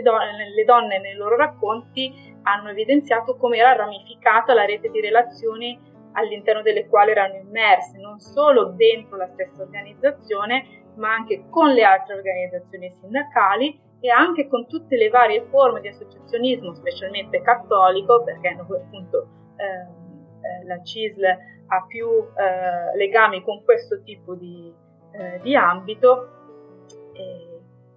donne, 0.00 0.50
le 0.54 0.64
donne 0.64 1.00
nei 1.00 1.14
loro 1.14 1.36
racconti 1.36 2.34
hanno 2.42 2.68
evidenziato 2.68 3.36
come 3.36 3.56
era 3.56 3.72
ramificata 3.74 4.54
la 4.54 4.64
rete 4.64 4.90
di 4.90 5.00
relazioni 5.00 5.76
all'interno 6.12 6.62
delle 6.62 6.86
quali 6.86 7.10
erano 7.10 7.34
immerse, 7.34 7.98
non 7.98 8.20
solo 8.20 8.72
dentro 8.76 9.16
la 9.16 9.28
stessa 9.32 9.62
organizzazione, 9.62 10.84
ma 10.96 11.12
anche 11.12 11.46
con 11.50 11.72
le 11.72 11.82
altre 11.82 12.14
organizzazioni 12.14 12.90
sindacali 13.00 13.78
e 14.00 14.10
anche 14.10 14.48
con 14.48 14.66
tutte 14.66 14.96
le 14.96 15.08
varie 15.08 15.46
forme 15.50 15.80
di 15.80 15.88
associazionismo, 15.88 16.74
specialmente 16.74 17.40
cattolico, 17.40 18.22
perché 18.22 18.48
appunto 18.48 19.28
eh, 19.56 20.64
la 20.66 20.82
CISL 20.82 21.24
ha 21.68 21.84
più 21.86 22.06
eh, 22.08 22.96
legami 22.96 23.42
con 23.42 23.64
questo 23.64 24.02
tipo 24.02 24.34
di, 24.34 24.72
eh, 25.12 25.40
di 25.42 25.54
ambito, 25.56 26.30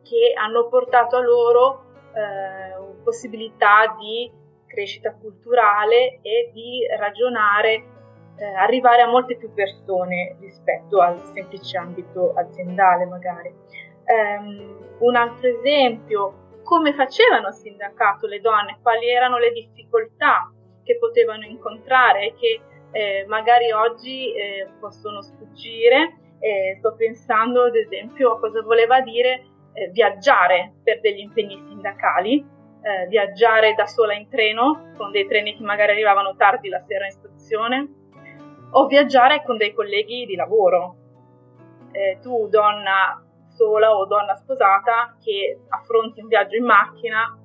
che 0.09 0.33
hanno 0.35 0.67
portato 0.69 1.17
a 1.17 1.21
loro 1.21 1.83
eh, 2.13 3.03
possibilità 3.03 3.95
di 3.99 4.31
crescita 4.65 5.13
culturale 5.13 6.19
e 6.21 6.51
di 6.53 6.85
ragionare, 6.97 7.83
eh, 8.35 8.45
arrivare 8.45 9.01
a 9.01 9.07
molte 9.07 9.35
più 9.35 9.53
persone 9.53 10.37
rispetto 10.39 10.99
al 10.99 11.21
semplice 11.33 11.77
ambito 11.77 12.33
aziendale 12.33 13.05
magari. 13.05 13.53
Um, 14.09 14.87
un 14.99 15.15
altro 15.15 15.47
esempio, 15.47 16.61
come 16.63 16.93
facevano 16.93 17.47
a 17.47 17.51
sindacato 17.51 18.25
le 18.25 18.41
donne, 18.41 18.79
quali 18.81 19.07
erano 19.07 19.37
le 19.37 19.51
difficoltà 19.51 20.51
che 20.83 20.97
potevano 20.97 21.45
incontrare 21.45 22.27
e 22.27 22.33
che 22.33 22.61
eh, 22.91 23.25
magari 23.27 23.71
oggi 23.71 24.33
eh, 24.33 24.67
possono 24.79 25.21
sfuggire. 25.21 26.17
Eh, 26.39 26.77
sto 26.79 26.95
pensando 26.95 27.65
ad 27.65 27.75
esempio 27.75 28.31
a 28.31 28.39
cosa 28.39 28.61
voleva 28.63 29.01
dire 29.01 29.45
eh, 29.73 29.89
viaggiare 29.89 30.73
per 30.83 31.01
degli 31.01 31.19
impegni 31.19 31.61
sindacali, 31.67 32.39
eh, 32.81 33.07
viaggiare 33.07 33.73
da 33.73 33.85
sola 33.85 34.13
in 34.13 34.27
treno, 34.29 34.93
con 34.97 35.11
dei 35.11 35.27
treni 35.27 35.55
che 35.55 35.63
magari 35.63 35.91
arrivavano 35.91 36.35
tardi 36.35 36.69
la 36.69 36.83
sera 36.87 37.05
in 37.05 37.11
stazione, 37.11 37.87
o 38.71 38.87
viaggiare 38.87 39.43
con 39.43 39.57
dei 39.57 39.73
colleghi 39.73 40.25
di 40.25 40.35
lavoro. 40.35 40.95
Eh, 41.91 42.19
tu, 42.21 42.47
donna, 42.47 43.23
sola 43.59 43.93
o 43.93 44.05
donna 44.05 44.35
sposata 44.35 45.17
che 45.21 45.59
affronti 45.67 46.21
un 46.21 46.27
viaggio 46.27 46.55
in 46.55 46.63
macchina 46.63 47.37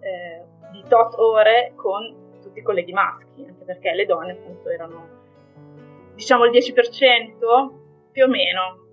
eh, 0.00 0.44
di 0.72 0.84
tot 0.86 1.14
ore 1.14 1.72
con 1.74 2.40
tutti 2.42 2.58
i 2.58 2.62
colleghi 2.62 2.92
maschi, 2.92 3.46
anche 3.48 3.64
perché 3.64 3.92
le 3.94 4.04
donne 4.04 4.32
appunto 4.32 4.68
erano 4.68 5.08
diciamo 6.14 6.44
il 6.44 6.50
10% 6.50 7.72
più 8.12 8.24
o 8.24 8.28
meno, 8.28 8.84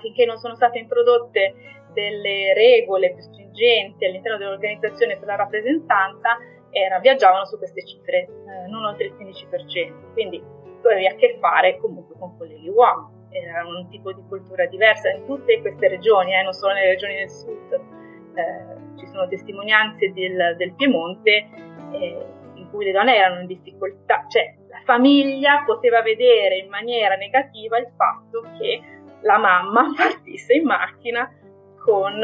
finché 0.00 0.24
non 0.24 0.38
sono 0.38 0.56
state 0.56 0.78
introdotte 0.78 1.54
delle 1.92 2.52
regole 2.54 3.12
più 3.12 3.22
stringenti 3.22 4.04
all'interno 4.04 4.38
dell'organizzazione 4.38 5.16
per 5.16 5.26
la 5.28 5.36
rappresentanza, 5.36 6.36
era, 6.70 6.98
viaggiavano 6.98 7.46
su 7.46 7.58
queste 7.58 7.84
cifre, 7.84 8.18
eh, 8.18 8.68
non 8.68 8.84
oltre 8.84 9.06
il 9.06 9.14
15%, 9.14 10.12
quindi 10.12 10.42
tu 10.80 10.86
avevi 10.86 11.06
a 11.06 11.14
che 11.14 11.38
fare 11.40 11.78
comunque 11.78 12.16
con 12.18 12.36
colleghi 12.36 12.68
uomini 12.68 13.15
era 13.42 13.66
un 13.66 13.88
tipo 13.88 14.12
di 14.12 14.22
cultura 14.28 14.66
diversa 14.66 15.10
in 15.10 15.24
tutte 15.26 15.60
queste 15.60 15.88
regioni, 15.88 16.34
eh, 16.34 16.42
non 16.42 16.52
solo 16.52 16.74
nelle 16.74 16.90
regioni 16.90 17.14
del 17.16 17.30
sud. 17.30 17.72
Eh, 17.72 18.98
ci 18.98 19.06
sono 19.06 19.26
testimonianze 19.28 20.12
del, 20.12 20.56
del 20.56 20.74
Piemonte 20.74 21.48
eh, 21.92 22.26
in 22.54 22.68
cui 22.70 22.84
le 22.84 22.92
donne 22.92 23.16
erano 23.16 23.40
in 23.40 23.46
difficoltà, 23.46 24.26
cioè 24.28 24.54
la 24.68 24.80
famiglia 24.84 25.62
poteva 25.64 26.02
vedere 26.02 26.58
in 26.58 26.68
maniera 26.68 27.14
negativa 27.16 27.78
il 27.78 27.88
fatto 27.96 28.42
che 28.58 28.80
la 29.22 29.38
mamma 29.38 29.92
partisse 29.96 30.54
in 30.54 30.64
macchina 30.64 31.30
con 31.78 32.22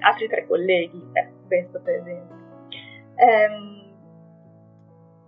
altri 0.00 0.28
tre 0.28 0.46
colleghi, 0.46 1.02
eh, 1.12 1.28
questo 1.46 1.80
per 1.82 1.94
esempio. 1.94 2.36
Ehm, 3.16 3.78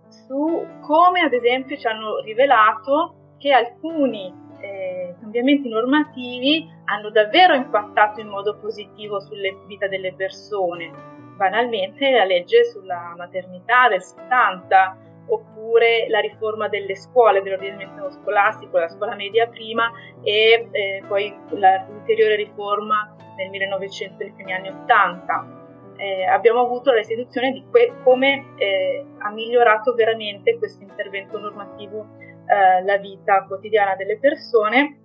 su 0.07 0.67
come 0.81 1.21
ad 1.21 1.33
esempio 1.33 1.77
ci 1.77 1.87
hanno 1.87 2.19
rivelato 2.19 3.35
che 3.37 3.51
alcuni 3.51 4.33
eh, 4.61 5.15
cambiamenti 5.19 5.67
normativi 5.69 6.69
hanno 6.85 7.09
davvero 7.09 7.53
impattato 7.53 8.19
in 8.19 8.27
modo 8.27 8.57
positivo 8.57 9.19
sulle 9.19 9.57
vita 9.67 9.87
delle 9.87 10.13
persone. 10.13 10.91
Banalmente 11.35 12.11
la 12.11 12.23
legge 12.23 12.65
sulla 12.65 13.13
maternità 13.17 13.87
del 13.89 14.01
70 14.01 14.97
oppure 15.27 16.07
la 16.09 16.19
riforma 16.19 16.67
delle 16.67 16.95
scuole, 16.95 17.41
dell'ordinamento 17.41 18.11
scolastico, 18.11 18.77
la 18.77 18.89
scuola 18.89 19.15
media 19.15 19.47
prima 19.47 19.91
e 20.21 20.67
eh, 20.71 21.03
poi 21.07 21.33
l'ulteriore 21.49 22.35
riforma 22.35 23.15
nel 23.37 23.49
1900, 23.49 24.15
nei 24.19 24.33
primi 24.33 24.53
anni 24.53 24.69
80. 24.69 25.59
Eh, 25.97 26.25
abbiamo 26.25 26.61
avuto 26.61 26.89
la 26.89 26.97
restituzione 26.97 27.51
di 27.51 27.63
que- 27.69 27.93
come 28.03 28.53
eh, 28.57 29.05
ha 29.19 29.31
migliorato 29.31 29.93
veramente 29.93 30.57
questo 30.57 30.83
intervento 30.83 31.37
normativo 31.37 32.07
eh, 32.45 32.83
la 32.83 32.97
vita 32.97 33.45
quotidiana 33.45 33.95
delle 33.95 34.17
persone 34.17 34.97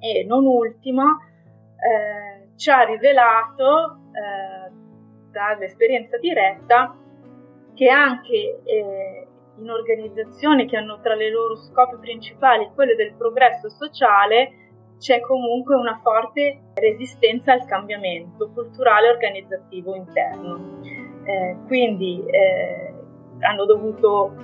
e 0.00 0.24
non 0.24 0.46
ultimo 0.46 1.18
eh, 1.76 2.56
ci 2.56 2.70
ha 2.70 2.82
rivelato 2.82 3.98
eh, 4.12 4.70
dall'esperienza 5.30 6.18
diretta 6.18 6.96
che 7.74 7.88
anche 7.88 8.60
eh, 8.64 9.26
in 9.58 9.70
organizzazioni 9.70 10.66
che 10.66 10.76
hanno 10.76 11.00
tra 11.00 11.14
le 11.14 11.30
loro 11.30 11.56
scopi 11.56 11.96
principali 12.00 12.70
quello 12.74 12.94
del 12.94 13.14
progresso 13.14 13.68
sociale 13.68 14.66
c'è 14.98 15.20
comunque 15.20 15.76
una 15.76 16.00
forte 16.02 16.60
resistenza 16.74 17.52
al 17.52 17.64
cambiamento 17.66 18.50
culturale 18.50 19.06
e 19.06 19.10
organizzativo 19.10 19.94
interno. 19.94 20.80
Eh, 21.24 21.56
quindi 21.66 22.24
eh, 22.26 22.94
hanno 23.40 23.64
dovuto 23.64 24.34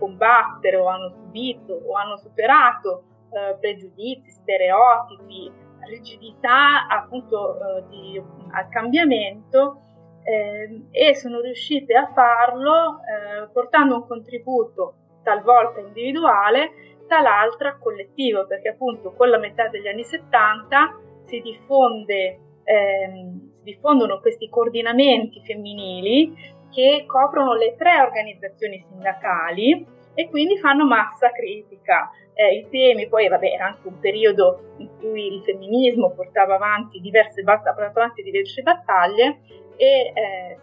combattere 0.00 0.76
o 0.76 0.88
hanno 0.88 1.10
subito 1.10 1.74
o 1.74 1.94
hanno 1.94 2.16
superato 2.16 3.04
eh, 3.30 3.56
pregiudizi, 3.60 4.30
stereotipi, 4.30 5.52
rigidità 5.86 6.88
appunto 6.88 7.56
eh, 7.56 7.84
di, 7.88 8.22
al 8.50 8.68
cambiamento 8.68 9.82
eh, 10.24 10.86
e 10.90 11.14
sono 11.14 11.40
riuscite 11.40 11.94
a 11.94 12.10
farlo 12.12 12.98
eh, 12.98 13.48
portando 13.52 13.94
un 13.94 14.06
contributo 14.06 14.94
talvolta 15.22 15.80
individuale, 15.80 16.70
tal'altra 17.06 17.76
collettivo, 17.78 18.46
perché 18.46 18.70
appunto 18.70 19.12
con 19.12 19.28
la 19.28 19.38
metà 19.38 19.68
degli 19.68 19.88
anni 19.88 20.04
70 20.04 20.98
si, 21.24 21.40
diffonde, 21.40 22.38
ehm, 22.64 23.52
si 23.56 23.62
diffondono 23.62 24.20
questi 24.20 24.48
coordinamenti 24.48 25.42
femminili 25.44 26.32
che 26.70 27.04
coprono 27.06 27.54
le 27.54 27.74
tre 27.76 28.00
organizzazioni 28.00 28.84
sindacali 28.88 29.86
e 30.14 30.28
quindi 30.28 30.58
fanno 30.58 30.86
massa 30.86 31.30
critica. 31.30 32.10
Eh, 32.34 32.56
I 32.56 32.68
temi, 32.70 33.08
poi 33.08 33.28
vabbè, 33.28 33.46
era 33.46 33.66
anche 33.66 33.86
un 33.88 33.98
periodo 33.98 34.74
in 34.78 34.88
cui 34.98 35.34
il 35.34 35.42
femminismo 35.42 36.10
portava 36.10 36.54
avanti 36.54 37.00
diverse, 37.00 37.42
avanti 37.42 38.22
diverse 38.22 38.62
battaglie 38.62 39.40
e 39.76 40.12
eh, 40.14 40.58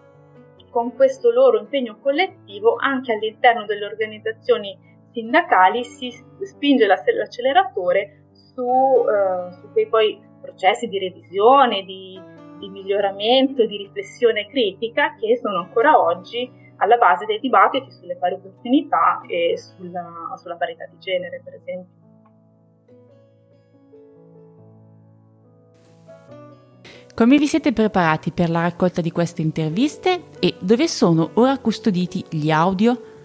con 0.70 0.96
questo 0.96 1.32
loro 1.32 1.60
impegno 1.60 1.98
collettivo 2.02 2.76
anche 2.78 3.14
all'interno 3.14 3.66
delle 3.66 3.86
organizzazioni 3.86 4.78
sindacali 5.12 5.84
si 5.84 6.12
spinge 6.42 6.86
l'acceleratore 6.86 8.26
su, 8.32 8.64
eh, 8.64 9.52
su 9.54 9.72
quei 9.72 9.88
poi 9.88 10.22
processi 10.42 10.88
di 10.88 11.00
revisione, 11.00 11.84
di, 11.84 12.22
di 12.58 12.70
miglioramento, 12.70 13.66
di 13.66 13.78
riflessione 13.78 14.48
critica 14.48 15.16
che 15.16 15.38
sono 15.38 15.60
ancora 15.60 16.00
oggi 16.00 16.50
alla 16.78 16.98
base 16.98 17.26
dei 17.26 17.40
dibattiti 17.40 17.92
sulle 17.92 18.16
pari 18.18 18.36
opportunità 18.36 19.22
e 19.28 19.58
sulla, 19.58 20.34
sulla 20.38 20.56
parità 20.56 20.86
di 20.86 20.98
genere, 21.00 21.42
per 21.44 21.54
esempio. 21.56 21.96
Come 27.16 27.40
vi 27.40 27.48
siete 27.48 27.74
preparati 27.74 28.32
per 28.32 28.52
la 28.52 28.62
raccolta 28.62 29.02
di 29.02 29.10
queste 29.10 29.42
interviste 29.42 30.26
e 30.40 30.54
dove 30.60 30.88
sono 30.88 31.32
ora 31.34 31.58
custoditi 31.58 32.24
gli 32.30 32.52
audio? 32.52 33.17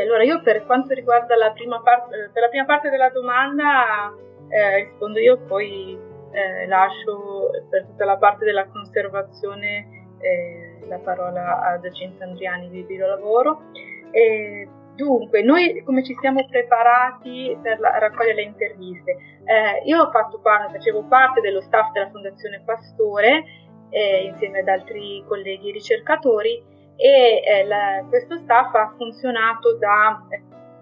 Allora 0.00 0.22
io 0.22 0.40
per 0.42 0.64
quanto 0.66 0.94
riguarda 0.94 1.36
la 1.36 1.52
prima 1.52 1.80
parte, 1.80 2.30
per 2.32 2.42
la 2.42 2.48
prima 2.48 2.64
parte 2.64 2.90
della 2.90 3.10
domanda 3.10 4.12
eh, 4.48 4.84
rispondo 4.84 5.18
io, 5.18 5.38
poi 5.46 5.98
eh, 6.32 6.66
lascio 6.66 7.50
per 7.68 7.86
tutta 7.86 8.04
la 8.04 8.16
parte 8.16 8.44
della 8.44 8.66
conservazione 8.66 10.16
eh, 10.18 10.86
la 10.86 10.98
parola 10.98 11.60
a 11.62 11.80
Giacinto 11.80 12.24
Andriani 12.24 12.68
di 12.68 12.82
Biro 12.82 13.06
Lavoro. 13.06 13.62
Dunque, 15.00 15.42
noi 15.42 15.82
come 15.82 16.04
ci 16.04 16.14
siamo 16.20 16.44
preparati 16.44 17.56
per 17.62 17.80
la, 17.80 17.98
raccogliere 17.98 18.34
le 18.34 18.42
interviste? 18.42 19.12
Eh, 19.44 19.82
io 19.84 20.10
parte, 20.10 20.36
facevo 20.72 21.04
parte 21.04 21.40
dello 21.40 21.62
staff 21.62 21.90
della 21.92 22.10
Fondazione 22.10 22.60
Pastore 22.66 23.44
eh, 23.88 24.24
insieme 24.24 24.58
ad 24.58 24.68
altri 24.68 25.24
colleghi 25.26 25.72
ricercatori 25.72 26.62
e 27.00 27.42
eh, 27.42 27.64
la, 27.64 28.04
questo 28.08 28.36
staff 28.36 28.74
ha 28.74 28.92
funzionato 28.98 29.78
da 29.78 30.22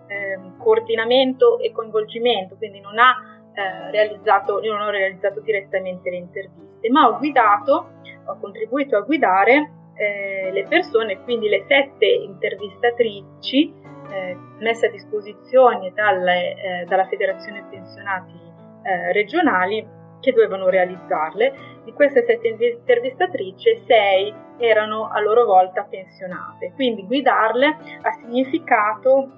ehm, 0.09 0.59
coordinamento 0.59 1.61
e 1.61 1.71
coinvolgimento, 1.71 2.57
quindi 2.57 2.81
non 2.81 2.99
ha 2.99 3.15
eh, 3.55 3.91
realizzato, 3.93 4.61
io 4.61 4.77
non 4.77 4.89
ho 4.89 4.91
realizzato 4.91 5.39
direttamente 5.41 6.11
le 6.11 6.17
interviste, 6.17 6.91
ma 6.91 7.07
ho 7.07 7.19
guidato, 7.19 7.91
ho 8.27 8.37
contribuito 8.41 8.97
a 8.97 9.03
guidare 9.03 9.71
eh, 9.95 10.51
le 10.53 10.67
persone, 10.69 11.23
quindi 11.23 11.49
le 11.49 11.65
sette 11.69 12.07
intervistatrici 12.07 13.73
eh, 14.11 14.37
messe 14.59 14.87
a 14.87 14.91
disposizione 14.91 15.93
dalle, 15.95 16.55
eh, 16.55 16.85
dalla 16.87 17.07
Federazione 17.07 17.65
Pensionati 17.71 18.33
eh, 18.83 19.13
regionali 19.13 19.87
che 20.21 20.33
dovevano 20.33 20.69
realizzarle. 20.69 21.77
Di 21.89 21.95
queste 21.95 22.23
sette 22.27 22.49
intervistatrici, 22.49 23.83
sei 23.87 24.31
erano 24.59 25.09
a 25.09 25.21
loro 25.23 25.47
volta 25.47 25.85
pensionate, 25.89 26.73
quindi 26.75 27.07
guidarle 27.07 27.67
ha 28.03 28.11
significato 28.21 29.31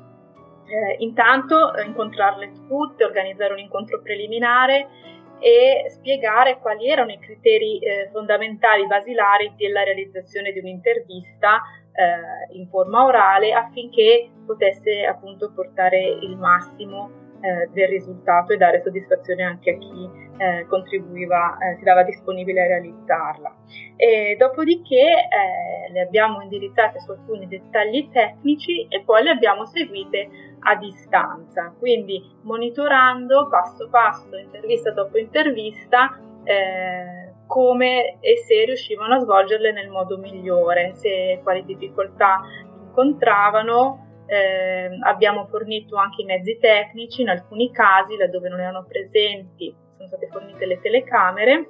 eh, 0.66 0.96
intanto 0.98 1.70
incontrarle 1.86 2.50
tutte, 2.66 3.04
organizzare 3.04 3.52
un 3.52 3.60
incontro 3.60 4.02
preliminare 4.02 4.88
e 5.38 5.84
spiegare 5.90 6.58
quali 6.58 6.88
erano 6.88 7.12
i 7.12 7.20
criteri 7.20 7.78
eh, 7.78 8.08
fondamentali, 8.10 8.84
basilari 8.88 9.52
della 9.56 9.84
realizzazione 9.84 10.50
di 10.50 10.58
un'intervista 10.58 11.62
eh, 11.92 12.56
in 12.56 12.66
forma 12.66 13.04
orale 13.04 13.52
affinché 13.52 14.28
potesse 14.44 15.04
appunto 15.04 15.52
portare 15.52 16.00
il 16.00 16.36
massimo 16.36 17.10
eh, 17.42 17.68
del 17.72 17.86
risultato 17.86 18.52
e 18.52 18.56
dare 18.56 18.82
soddisfazione 18.82 19.44
anche 19.44 19.70
a 19.70 19.78
chi 19.78 20.29
eh, 20.40 20.66
contribuiva, 20.66 21.58
eh, 21.58 21.76
si 21.76 21.84
dava 21.84 22.02
disponibile 22.02 22.62
a 22.62 22.66
realizzarla. 22.66 23.54
E 23.96 24.36
dopodiché 24.38 25.28
eh, 25.28 25.92
le 25.92 26.00
abbiamo 26.00 26.40
indirizzate 26.40 26.98
su 27.00 27.10
alcuni 27.10 27.46
dettagli 27.46 28.08
tecnici 28.10 28.86
e 28.88 29.02
poi 29.04 29.22
le 29.22 29.30
abbiamo 29.30 29.66
seguite 29.66 30.28
a 30.60 30.76
distanza, 30.76 31.74
quindi 31.78 32.22
monitorando 32.42 33.48
passo 33.50 33.88
passo, 33.90 34.34
intervista 34.36 34.90
dopo 34.92 35.18
intervista, 35.18 36.18
eh, 36.44 37.34
come 37.46 38.16
e 38.20 38.36
se 38.38 38.64
riuscivano 38.64 39.16
a 39.16 39.18
svolgerle 39.18 39.72
nel 39.72 39.90
modo 39.90 40.16
migliore, 40.16 40.94
se 40.94 41.40
quali 41.42 41.64
difficoltà 41.66 42.40
incontravano. 42.86 44.06
Eh, 44.26 44.88
abbiamo 45.02 45.46
fornito 45.46 45.96
anche 45.96 46.22
i 46.22 46.24
mezzi 46.24 46.56
tecnici, 46.58 47.22
in 47.22 47.30
alcuni 47.30 47.72
casi 47.72 48.16
laddove 48.16 48.48
non 48.48 48.60
erano 48.60 48.84
presenti 48.86 49.74
sono 50.00 50.08
state 50.08 50.28
fornite 50.28 50.64
le 50.64 50.80
telecamere 50.80 51.68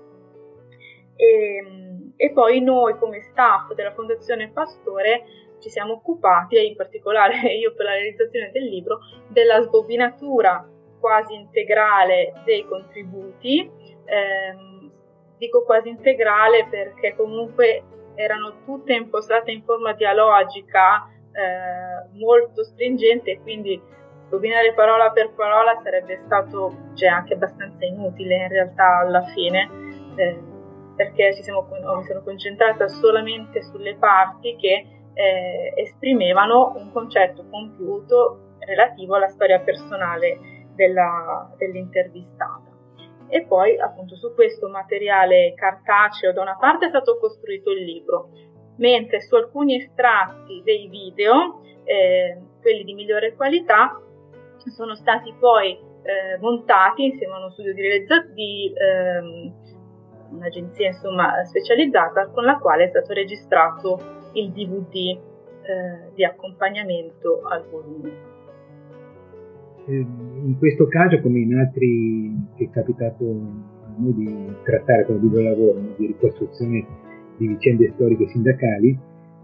e, 1.16 2.12
e 2.16 2.32
poi 2.32 2.60
noi 2.60 2.96
come 2.98 3.20
staff 3.20 3.72
della 3.74 3.92
Fondazione 3.92 4.50
Pastore 4.50 5.24
ci 5.58 5.68
siamo 5.68 5.94
occupati, 5.94 6.56
e 6.56 6.64
in 6.64 6.76
particolare 6.76 7.36
io 7.54 7.74
per 7.74 7.86
la 7.86 7.92
realizzazione 7.92 8.50
del 8.52 8.64
libro, 8.64 9.00
della 9.28 9.60
sbobinatura 9.60 10.66
quasi 10.98 11.34
integrale 11.34 12.32
dei 12.44 12.64
contributi. 12.66 13.70
Ehm, 14.04 14.90
dico 15.36 15.64
quasi 15.64 15.88
integrale 15.88 16.66
perché 16.68 17.14
comunque 17.16 17.82
erano 18.14 18.62
tutte 18.64 18.92
impostate 18.92 19.50
in 19.50 19.62
forma 19.62 19.94
dialogica 19.94 21.08
eh, 21.32 22.08
molto 22.18 22.62
stringente 22.62 23.32
e 23.32 23.40
quindi 23.40 23.80
rovinare 24.30 24.72
parola 24.74 25.10
per 25.10 25.32
parola 25.34 25.78
sarebbe 25.82 26.20
stato 26.24 26.90
cioè, 26.94 27.08
anche 27.08 27.34
abbastanza 27.34 27.84
inutile 27.84 28.36
in 28.36 28.48
realtà 28.48 28.98
alla 28.98 29.24
fine, 29.34 29.68
eh, 30.16 30.38
perché 30.96 31.32
siamo, 31.32 31.66
mi 31.70 32.04
sono 32.04 32.22
concentrata 32.22 32.88
solamente 32.88 33.62
sulle 33.62 33.96
parti 33.96 34.56
che 34.56 34.86
eh, 35.12 35.72
esprimevano 35.76 36.74
un 36.76 36.92
concetto 36.92 37.44
compiuto 37.50 38.56
relativo 38.60 39.16
alla 39.16 39.28
storia 39.28 39.60
personale 39.60 40.38
della, 40.74 41.52
dell'intervistata. 41.56 42.68
E 43.28 43.44
poi 43.44 43.78
appunto 43.78 44.16
su 44.16 44.34
questo 44.34 44.68
materiale 44.68 45.54
cartaceo 45.54 46.32
da 46.32 46.42
una 46.42 46.56
parte 46.56 46.86
è 46.86 46.88
stato 46.88 47.18
costruito 47.18 47.70
il 47.70 47.84
libro, 47.84 48.30
mentre 48.76 49.20
su 49.20 49.34
alcuni 49.34 49.76
estratti 49.76 50.62
dei 50.64 50.88
video, 50.88 51.60
eh, 51.84 52.36
quelli 52.60 52.84
di 52.84 52.94
migliore 52.94 53.34
qualità, 53.34 54.00
sono 54.68 54.94
stati 54.94 55.32
poi 55.38 55.72
eh, 55.72 56.38
montati 56.40 57.04
insieme 57.04 57.34
a 57.34 57.38
uno 57.38 57.50
studio 57.50 57.72
di 57.72 57.80
realizzazione 57.80 58.34
di 58.34 58.72
ehm, 58.74 59.54
un'agenzia 60.30 60.88
insomma, 60.88 61.44
specializzata 61.44 62.28
con 62.28 62.44
la 62.44 62.58
quale 62.58 62.84
è 62.84 62.88
stato 62.88 63.12
registrato 63.12 63.98
il 64.34 64.50
DVD 64.52 64.94
eh, 64.94 66.12
di 66.14 66.24
accompagnamento 66.24 67.42
al 67.44 67.64
volume. 67.70 68.10
Ehm, 69.86 70.42
in 70.44 70.58
questo 70.58 70.86
caso, 70.86 71.20
come 71.20 71.40
in 71.40 71.56
altri 71.56 72.32
che 72.56 72.64
è 72.64 72.70
capitato 72.70 73.24
a 73.24 73.92
noi 73.96 74.14
di 74.14 74.54
trattare 74.64 75.04
con 75.04 75.16
il 75.16 75.22
videolavoro, 75.22 75.80
di 75.96 76.06
ricostruzione 76.06 76.86
di 77.36 77.46
vicende 77.46 77.92
storiche 77.94 78.28
sindacali, 78.28 78.98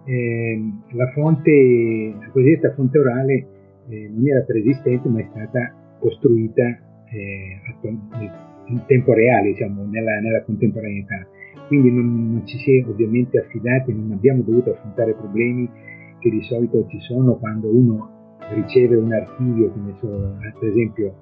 eh, 0.04 0.60
la 0.92 1.10
fonte, 1.12 2.14
la 2.20 2.30
cosiddetta 2.30 2.72
fonte 2.74 2.98
orale 2.98 3.46
eh, 3.88 4.10
non 4.12 4.26
era 4.26 4.42
preesistente 4.42 5.08
ma 5.08 5.20
è 5.20 5.26
stata 5.30 5.74
costruita 5.98 6.64
eh, 7.10 7.60
in 8.66 8.82
tempo 8.86 9.12
reale, 9.12 9.48
diciamo, 9.48 9.84
nella, 9.84 10.18
nella 10.20 10.42
contemporaneità. 10.42 11.26
Quindi 11.68 11.90
non, 11.90 12.30
non, 12.32 12.46
ci 12.46 12.58
si 12.58 12.78
è 12.78 12.86
ovviamente 12.86 13.38
affidati, 13.38 13.92
non 13.92 14.12
abbiamo 14.12 14.42
dovuto 14.42 14.70
affrontare 14.72 15.14
problemi 15.14 15.68
che 16.18 16.30
di 16.30 16.42
solito 16.42 16.86
ci 16.88 17.00
sono 17.00 17.36
quando 17.36 17.68
uno 17.68 18.36
riceve 18.54 18.96
un 18.96 19.12
archivio, 19.12 19.70
come 19.70 19.94
so, 19.98 20.36
per 20.58 20.68
esempio 20.68 21.14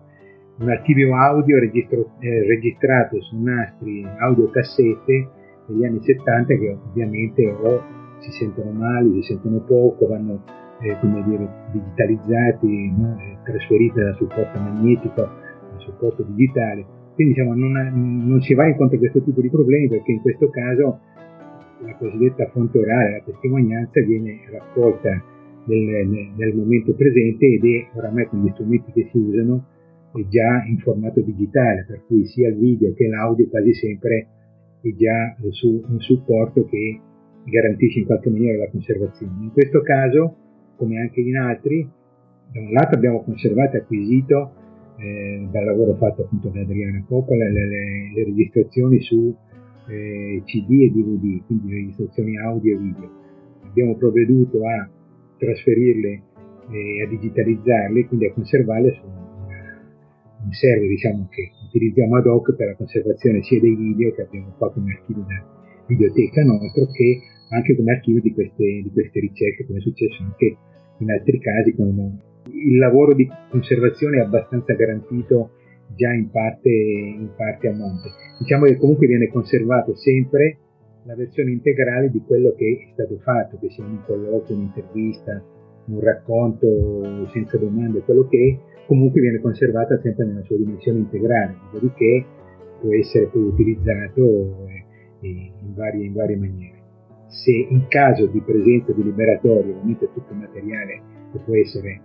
un 0.58 0.68
archivio 0.68 1.16
audio 1.16 1.58
registro, 1.58 2.12
eh, 2.20 2.46
registrato 2.46 3.20
su 3.22 3.40
nastri 3.40 4.06
audiocassette 4.18 5.28
degli 5.66 5.84
anni 5.84 6.00
70 6.02 6.54
che 6.54 6.78
ovviamente 6.88 7.46
o 7.46 7.82
si 8.18 8.30
sentono 8.32 8.70
male, 8.70 9.10
si 9.14 9.22
sentono 9.22 9.60
poco, 9.60 10.06
vanno 10.06 10.42
eh, 10.84 10.98
come 11.00 11.24
dire, 11.24 11.48
digitalizzati, 11.72 12.92
no? 12.96 13.16
Trasferiti 13.42 13.98
dal 13.98 14.14
supporto 14.16 14.58
magnetico 14.58 15.22
al 15.22 15.80
supporto 15.80 16.22
digitale. 16.22 16.84
Quindi 17.14 17.34
diciamo, 17.34 17.54
non, 17.54 17.72
non, 18.26 18.40
si 18.42 18.54
va 18.54 18.66
incontro 18.66 18.96
a 18.96 18.98
questo 18.98 19.22
tipo 19.22 19.40
di 19.40 19.48
problemi 19.48 19.88
perché 19.88 20.12
in 20.12 20.20
questo 20.20 20.50
caso 20.50 21.00
la 21.80 21.94
cosiddetta 21.96 22.48
fonte 22.48 22.78
orale, 22.78 23.18
la 23.18 23.22
testimonianza, 23.24 24.00
viene 24.00 24.40
raccolta 24.50 25.10
nel, 25.66 26.08
nel, 26.08 26.30
nel 26.36 26.54
momento 26.54 26.92
presente 26.94 27.46
ed 27.46 27.64
è 27.64 27.96
oramai 27.96 28.26
con 28.26 28.42
gli 28.42 28.50
strumenti 28.50 28.92
che 28.92 29.08
si 29.10 29.18
usano 29.18 29.66
già 30.28 30.64
in 30.66 30.78
formato 30.78 31.20
digitale, 31.20 31.84
per 31.86 32.02
cui 32.06 32.26
sia 32.26 32.48
il 32.48 32.56
video 32.56 32.92
che 32.94 33.08
l'audio 33.08 33.48
quasi 33.48 33.74
sempre 33.74 34.28
è 34.80 34.88
già 34.96 35.34
su 35.50 35.82
un 35.88 36.00
supporto 36.00 36.64
che 36.66 37.00
garantisce 37.44 38.00
in 38.00 38.06
qualche 38.06 38.30
maniera 38.30 38.58
la 38.58 38.70
conservazione. 38.70 39.32
In 39.40 39.52
questo 39.52 39.82
caso 39.82 40.36
come 40.76 40.98
anche 40.98 41.20
in 41.20 41.36
altri, 41.36 41.88
da 42.52 42.60
un 42.60 42.72
lato 42.72 42.94
abbiamo 42.94 43.22
conservato 43.22 43.76
e 43.76 43.80
acquisito 43.80 44.52
eh, 44.96 45.46
dal 45.50 45.64
lavoro 45.64 45.94
fatto 45.96 46.22
appunto 46.22 46.48
da 46.48 46.60
Adriana 46.60 47.04
Coppola 47.06 47.48
le, 47.48 47.66
le, 47.66 48.12
le 48.14 48.24
registrazioni 48.24 49.00
su 49.00 49.34
eh, 49.88 50.42
CD 50.44 50.70
e 50.70 50.90
DVD, 50.90 51.44
quindi 51.46 51.74
registrazioni 51.74 52.38
audio 52.38 52.74
e 52.74 52.78
video. 52.78 53.10
Abbiamo 53.64 53.96
provveduto 53.96 54.66
a 54.66 54.88
trasferirle 55.38 56.22
e 56.70 57.02
a 57.02 57.08
digitalizzarle, 57.08 58.06
quindi 58.06 58.26
a 58.26 58.32
conservarle 58.32 58.92
su 58.92 59.04
un 60.44 60.52
server 60.52 60.88
diciamo, 60.88 61.28
che 61.30 61.50
utilizziamo 61.66 62.16
ad 62.16 62.26
hoc 62.26 62.54
per 62.54 62.68
la 62.68 62.74
conservazione 62.76 63.42
sia 63.42 63.60
dei 63.60 63.74
video 63.74 64.12
che 64.12 64.22
abbiamo 64.22 64.54
qua 64.56 64.70
come 64.72 64.92
archivio 64.92 65.24
da 65.26 65.42
videoteca 65.86 66.42
nostro 66.44 66.86
che 66.86 67.20
anche 67.54 67.76
come 67.76 67.92
archivio 67.92 68.20
di 68.20 68.32
queste, 68.32 68.64
di 68.64 68.90
queste 68.92 69.20
ricerche, 69.20 69.64
come 69.64 69.78
è 69.78 69.82
successo 69.82 70.22
anche 70.22 70.56
in 70.98 71.10
altri 71.10 71.38
casi, 71.38 71.74
il 72.50 72.78
lavoro 72.78 73.14
di 73.14 73.28
conservazione 73.48 74.18
è 74.18 74.20
abbastanza 74.20 74.74
garantito 74.74 75.50
già 75.94 76.12
in 76.12 76.30
parte, 76.30 76.68
in 76.68 77.30
parte 77.36 77.68
a 77.68 77.74
monte. 77.74 78.10
Diciamo 78.40 78.64
che 78.64 78.76
comunque 78.76 79.06
viene 79.06 79.28
conservato 79.28 79.94
sempre 79.94 80.58
la 81.04 81.14
versione 81.14 81.50
integrale 81.50 82.10
di 82.10 82.22
quello 82.26 82.54
che 82.56 82.88
è 82.88 82.92
stato 82.92 83.18
fatto, 83.22 83.58
che 83.58 83.70
sia 83.70 83.84
un 83.84 84.02
colloquio, 84.04 84.56
un'intervista, 84.56 85.42
un 85.86 86.00
racconto 86.00 87.28
senza 87.30 87.58
domande, 87.58 88.00
quello 88.00 88.26
che 88.26 88.58
è, 88.60 88.86
comunque 88.86 89.20
viene 89.20 89.40
conservata 89.40 89.98
sempre 90.00 90.24
nella 90.24 90.42
sua 90.42 90.56
dimensione 90.56 90.98
integrale, 90.98 91.56
dopodiché 91.70 92.24
può 92.80 92.92
essere 92.94 93.26
poi 93.26 93.42
utilizzato 93.42 94.66
eh, 95.20 95.52
in 95.60 95.74
varie, 95.74 96.06
in 96.06 96.12
varie 96.12 96.36
maniere 96.36 96.73
se 97.34 97.50
in 97.50 97.86
caso 97.88 98.26
di 98.26 98.40
presenza 98.40 98.92
di 98.92 99.02
liberatori, 99.02 99.70
ovviamente 99.70 100.08
tutto 100.12 100.32
materiale 100.34 101.00
che 101.32 101.38
può 101.44 101.56
essere, 101.56 102.00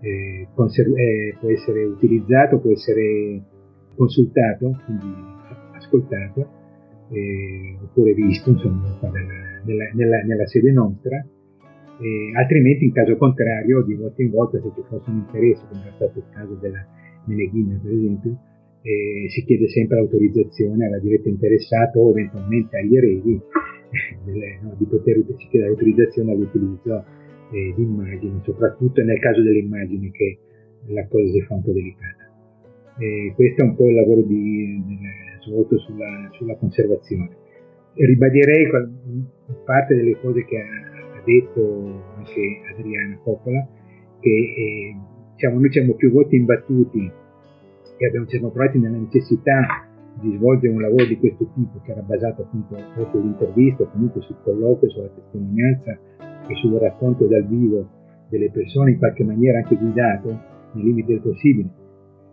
eh, 0.00 0.48
conserv- 0.52 0.98
eh, 0.98 1.36
può 1.38 1.48
essere 1.48 1.84
utilizzato, 1.84 2.58
può 2.58 2.72
essere 2.72 3.40
consultato, 3.94 4.76
quindi 4.84 5.14
ascoltato, 5.74 6.48
eh, 7.10 7.76
oppure 7.84 8.14
visto 8.14 8.50
insomma, 8.50 8.98
nella, 9.62 9.90
nella, 9.94 10.22
nella, 10.22 10.46
sede 10.46 10.72
nostra, 10.72 11.24
altrimenti 12.34 12.84
in 12.84 12.92
caso 12.92 13.16
contrario 13.16 13.82
di 13.82 13.94
volta 13.94 14.20
in 14.22 14.30
volta 14.30 14.60
se 14.60 14.72
ci 14.74 14.82
fosse 14.88 15.08
un 15.08 15.18
interesse, 15.18 15.62
come 15.68 15.82
era 15.82 15.92
stato 15.94 16.18
il 16.18 16.24
caso 16.32 16.54
della 16.54 16.84
Meneghina 17.26 17.78
per 17.80 17.92
esempio, 17.92 18.36
eh, 18.82 19.30
si 19.30 19.44
chiede 19.44 19.68
sempre 19.68 19.96
l'autorizzazione 19.96 20.86
alla 20.86 20.98
diretta 20.98 21.28
interessata 21.28 21.98
o 21.98 22.10
eventualmente 22.10 22.76
agli 22.76 22.96
eredi 22.96 23.40
delle, 24.24 24.58
no, 24.62 24.74
di 24.76 24.84
poter 24.84 25.24
chiede 25.36 25.66
l'autorizzazione 25.66 26.32
all'utilizzo 26.32 27.04
eh, 27.50 27.72
di 27.76 27.82
immagini, 27.82 28.40
soprattutto 28.42 29.02
nel 29.02 29.18
caso 29.20 29.42
delle 29.42 29.58
immagini 29.58 30.10
che 30.10 30.38
la 30.86 31.06
cosa 31.08 31.30
si 31.30 31.40
fa 31.42 31.54
un 31.54 31.62
po' 31.62 31.72
delicata. 31.72 32.32
Eh, 32.98 33.32
questo 33.34 33.62
è 33.62 33.64
un 33.64 33.74
po' 33.74 33.88
il 33.88 33.94
lavoro 33.94 34.22
di, 34.22 34.82
di, 34.86 34.98
svolto 35.40 35.78
sulla, 35.78 36.28
sulla, 36.32 36.56
conservazione. 36.56 37.36
Ribadirei 37.94 38.68
parte 39.64 39.94
delle 39.94 40.18
cose 40.20 40.44
che 40.44 40.58
ha, 40.58 41.18
ha 41.18 41.22
detto 41.24 42.02
anche 42.16 42.60
Adriana 42.72 43.18
Coppola, 43.22 43.66
che 44.20 44.30
eh, 44.30 44.96
diciamo, 45.32 45.58
noi 45.58 45.70
siamo 45.70 45.94
più 45.94 46.10
volte 46.10 46.36
imbattuti 46.36 47.10
e 47.96 48.06
abbiamo, 48.06 48.26
siamo 48.28 48.50
trovati 48.50 48.78
nella 48.78 48.98
necessità 48.98 49.88
di 50.20 50.36
svolgere 50.36 50.72
un 50.72 50.80
lavoro 50.80 51.06
di 51.06 51.18
questo 51.18 51.46
tipo 51.54 51.80
che 51.82 51.90
era 51.90 52.02
basato 52.02 52.42
appunto 52.42 52.76
sull'intervista 53.10 53.84
comunque 53.86 54.20
sul 54.22 54.36
colloquio, 54.42 54.90
sulla 54.90 55.08
testimonianza 55.08 55.98
e 56.46 56.54
sul 56.56 56.74
racconto 56.74 57.26
dal 57.26 57.46
vivo 57.46 57.88
delle 58.28 58.50
persone 58.50 58.92
in 58.92 58.98
qualche 58.98 59.24
maniera 59.24 59.58
anche 59.58 59.76
guidato 59.76 60.28
nei 60.72 60.84
limiti 60.84 61.12
del 61.12 61.20
possibile. 61.20 61.68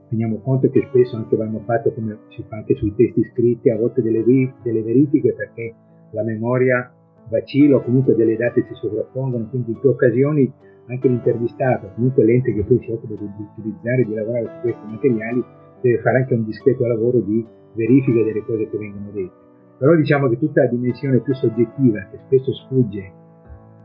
Teniamo 0.09 0.39
conto 0.39 0.69
che 0.69 0.85
spesso 0.89 1.15
anche 1.15 1.37
vanno 1.37 1.59
fatte 1.59 1.93
come 1.93 2.17
si 2.29 2.43
fa 2.47 2.57
anche 2.57 2.75
sui 2.75 2.93
testi 2.95 3.23
scritti, 3.31 3.69
a 3.69 3.77
volte 3.77 4.01
delle, 4.01 4.23
delle 4.61 4.81
verifiche 4.81 5.33
perché 5.33 5.73
la 6.11 6.23
memoria 6.23 6.91
vacilla 7.29 7.77
o 7.77 7.83
comunque 7.83 8.15
delle 8.15 8.35
date 8.35 8.65
si 8.67 8.73
sovrappongono, 8.73 9.47
quindi 9.49 9.71
in 9.71 9.79
più 9.79 9.89
occasioni 9.89 10.51
anche 10.87 11.07
l'intervistato, 11.07 11.91
comunque 11.95 12.25
l'ente 12.25 12.53
che 12.53 12.63
poi 12.63 12.79
si 12.81 12.91
occupa 12.91 13.13
di 13.13 13.29
utilizzare 13.55 14.01
e 14.01 14.05
di 14.05 14.13
lavorare 14.13 14.45
su 14.47 14.61
questi 14.61 14.85
materiali, 14.85 15.43
deve 15.81 16.01
fare 16.01 16.17
anche 16.19 16.33
un 16.33 16.45
discreto 16.45 16.85
lavoro 16.85 17.19
di 17.19 17.45
verifica 17.73 18.23
delle 18.23 18.43
cose 18.43 18.69
che 18.69 18.77
vengono 18.77 19.11
dette. 19.11 19.49
Però 19.77 19.95
diciamo 19.95 20.29
che 20.29 20.37
tutta 20.37 20.63
la 20.63 20.69
dimensione 20.69 21.19
più 21.19 21.33
soggettiva 21.33 22.07
che 22.11 22.19
spesso 22.25 22.53
sfugge 22.53 23.11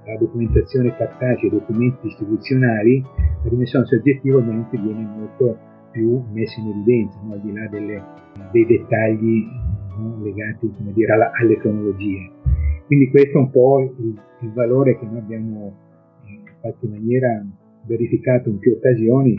alla 0.04 0.18
documentazione 0.18 0.94
cartacea 0.94 1.42
ai 1.42 1.50
documenti 1.50 2.06
istituzionali, 2.06 3.02
la 3.42 3.48
dimensione 3.48 3.86
soggettiva 3.86 4.38
ovviamente 4.38 4.78
viene 4.78 5.04
molto 5.04 5.58
più 5.90 6.22
messa 6.32 6.60
in 6.60 6.68
evidenza, 6.68 7.18
no? 7.22 7.32
al 7.32 7.40
di 7.40 7.52
là 7.52 7.66
delle, 7.68 8.02
dei 8.52 8.66
dettagli 8.66 9.44
no? 9.98 10.22
legati 10.22 10.70
dire, 10.92 11.12
alla, 11.12 11.30
alle 11.40 11.56
cronologie. 11.56 12.30
Quindi 12.86 13.10
questo 13.10 13.38
è 13.38 13.40
un 13.40 13.50
po' 13.50 13.80
il, 13.80 14.20
il 14.40 14.52
valore 14.52 14.98
che 14.98 15.06
noi 15.06 15.18
abbiamo 15.18 15.74
in 16.26 16.42
qualche 16.60 16.86
maniera 16.86 17.44
verificato 17.86 18.48
in 18.50 18.58
più 18.58 18.72
occasioni 18.72 19.34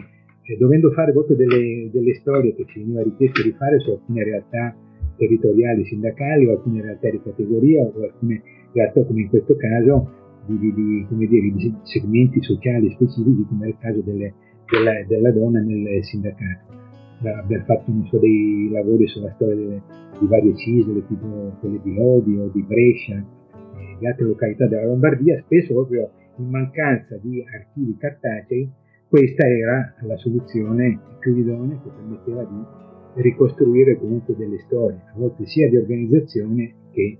eh, 0.47 0.55
dovendo 0.57 0.91
fare 0.91 1.11
proprio 1.11 1.35
delle, 1.35 1.89
delle, 1.91 2.13
storie 2.15 2.55
che 2.55 2.65
ci 2.67 2.79
veniva 2.79 3.03
richiesto 3.03 3.43
di 3.43 3.51
fare 3.51 3.79
su 3.79 3.91
alcune 3.91 4.23
realtà 4.23 4.73
territoriali 5.17 5.83
sindacali 5.85 6.45
o 6.45 6.51
alcune 6.51 6.81
realtà 6.81 7.09
di 7.09 7.21
categoria 7.21 7.83
o 7.83 8.01
alcune 8.01 8.41
realtà 8.71 9.03
come 9.03 9.21
in 9.21 9.29
questo 9.29 9.57
caso 9.57 10.09
di, 10.45 10.57
di, 10.57 10.73
di, 10.73 11.27
dire, 11.27 11.51
di, 11.51 11.75
segmenti 11.83 12.41
sociali 12.41 12.89
specifici 12.91 13.45
come 13.49 13.65
è 13.65 13.69
il 13.69 13.77
caso 13.77 13.99
delle, 14.01 14.33
della, 14.71 15.03
della, 15.05 15.31
donna 15.31 15.59
nel 15.59 16.03
sindacato. 16.05 16.75
Abbiamo 17.23 17.63
fatto 17.65 17.91
so, 18.09 18.17
dei 18.19 18.69
lavori 18.71 19.07
sulla 19.07 19.33
storia 19.33 19.55
delle, 19.55 19.81
di 20.19 20.27
varie 20.27 20.55
cisole, 20.55 21.05
tipo 21.07 21.57
quelle 21.59 21.81
di 21.83 21.93
Lodi 21.93 22.37
o 22.37 22.47
di 22.53 22.61
Brescia 22.61 23.15
e 23.15 23.97
di 23.99 24.07
altre 24.07 24.25
località 24.25 24.65
della 24.67 24.85
Lombardia, 24.85 25.41
spesso 25.41 25.73
proprio 25.73 26.09
in 26.37 26.47
mancanza 26.47 27.17
di 27.17 27.43
archivi 27.43 27.97
cartacei, 27.97 28.69
questa 29.09 29.47
era 29.47 29.95
la 30.01 30.17
soluzione 30.17 30.99
più 31.19 31.35
idonea 31.35 31.79
che 31.81 31.89
permetteva 31.89 32.43
di 32.43 33.21
ricostruire 33.21 33.97
comunque 33.97 34.35
delle 34.35 34.59
storie, 34.65 35.01
a 35.13 35.17
volte 35.17 35.45
sia 35.45 35.69
di 35.69 35.77
organizzazione 35.77 36.73
che 36.91 37.17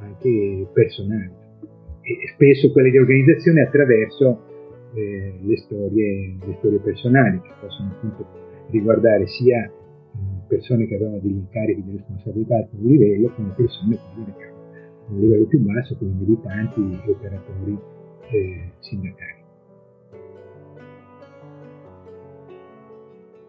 anche 0.00 0.66
personali. 0.72 1.30
E 2.00 2.28
spesso 2.34 2.70
quelle 2.72 2.90
di 2.90 2.98
organizzazione 2.98 3.62
attraverso 3.62 4.40
eh, 4.94 5.34
le, 5.40 5.56
storie, 5.58 6.36
le 6.44 6.54
storie 6.58 6.78
personali, 6.78 7.40
che 7.40 7.50
possono 7.60 7.90
appunto 7.90 8.26
riguardare 8.70 9.26
sia 9.26 9.70
persone 10.46 10.86
che 10.86 10.94
avevano 10.94 11.18
degli 11.18 11.36
incarichi 11.36 11.82
di 11.82 11.96
responsabilità 11.96 12.56
a 12.56 12.68
un 12.70 12.86
livello, 12.88 13.32
come 13.34 13.52
persone 13.56 13.96
che 13.96 14.42
erano 14.42 14.62
a 15.08 15.12
un 15.12 15.20
livello 15.20 15.44
più 15.46 15.60
basso, 15.60 15.96
come 15.96 16.12
militanti 16.12 16.80
e 16.80 17.10
operatori 17.10 17.78
eh, 18.30 18.70
sindacali. 18.78 19.35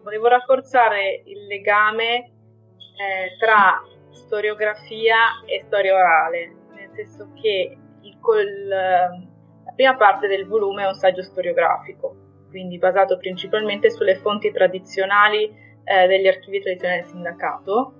Volevo 0.08 0.28
rafforzare 0.28 1.20
il 1.26 1.44
legame 1.44 2.16
eh, 2.16 3.36
tra 3.38 3.78
storiografia 4.10 5.44
e 5.44 5.64
storia 5.66 5.94
orale, 5.94 6.54
nel 6.74 6.88
senso 6.94 7.30
che 7.34 7.76
il, 8.00 8.18
col, 8.18 8.66
la 8.68 9.72
prima 9.76 9.96
parte 9.96 10.26
del 10.26 10.46
volume 10.46 10.84
è 10.84 10.86
un 10.86 10.94
saggio 10.94 11.20
storiografico, 11.20 12.16
quindi 12.48 12.78
basato 12.78 13.18
principalmente 13.18 13.90
sulle 13.90 14.16
fonti 14.16 14.50
tradizionali 14.50 15.54
eh, 15.84 16.06
degli 16.06 16.26
archivi 16.26 16.62
tradizionali 16.62 17.02
del 17.02 17.10
sindacato 17.10 17.92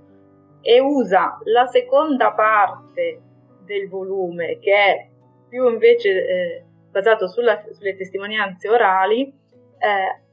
e 0.63 0.81
usa 0.81 1.39
la 1.45 1.67
seconda 1.67 2.33
parte 2.33 3.21
del 3.67 3.87
volume 3.87 4.59
che 4.61 4.73
è 4.73 5.09
più 5.47 5.69
invece 5.69 6.27
eh, 6.27 6.65
basato 6.91 7.29
sulla, 7.29 7.63
sulle 7.71 7.97
testimonianze 7.97 8.67
orali, 8.71 9.27
eh, 9.27 10.27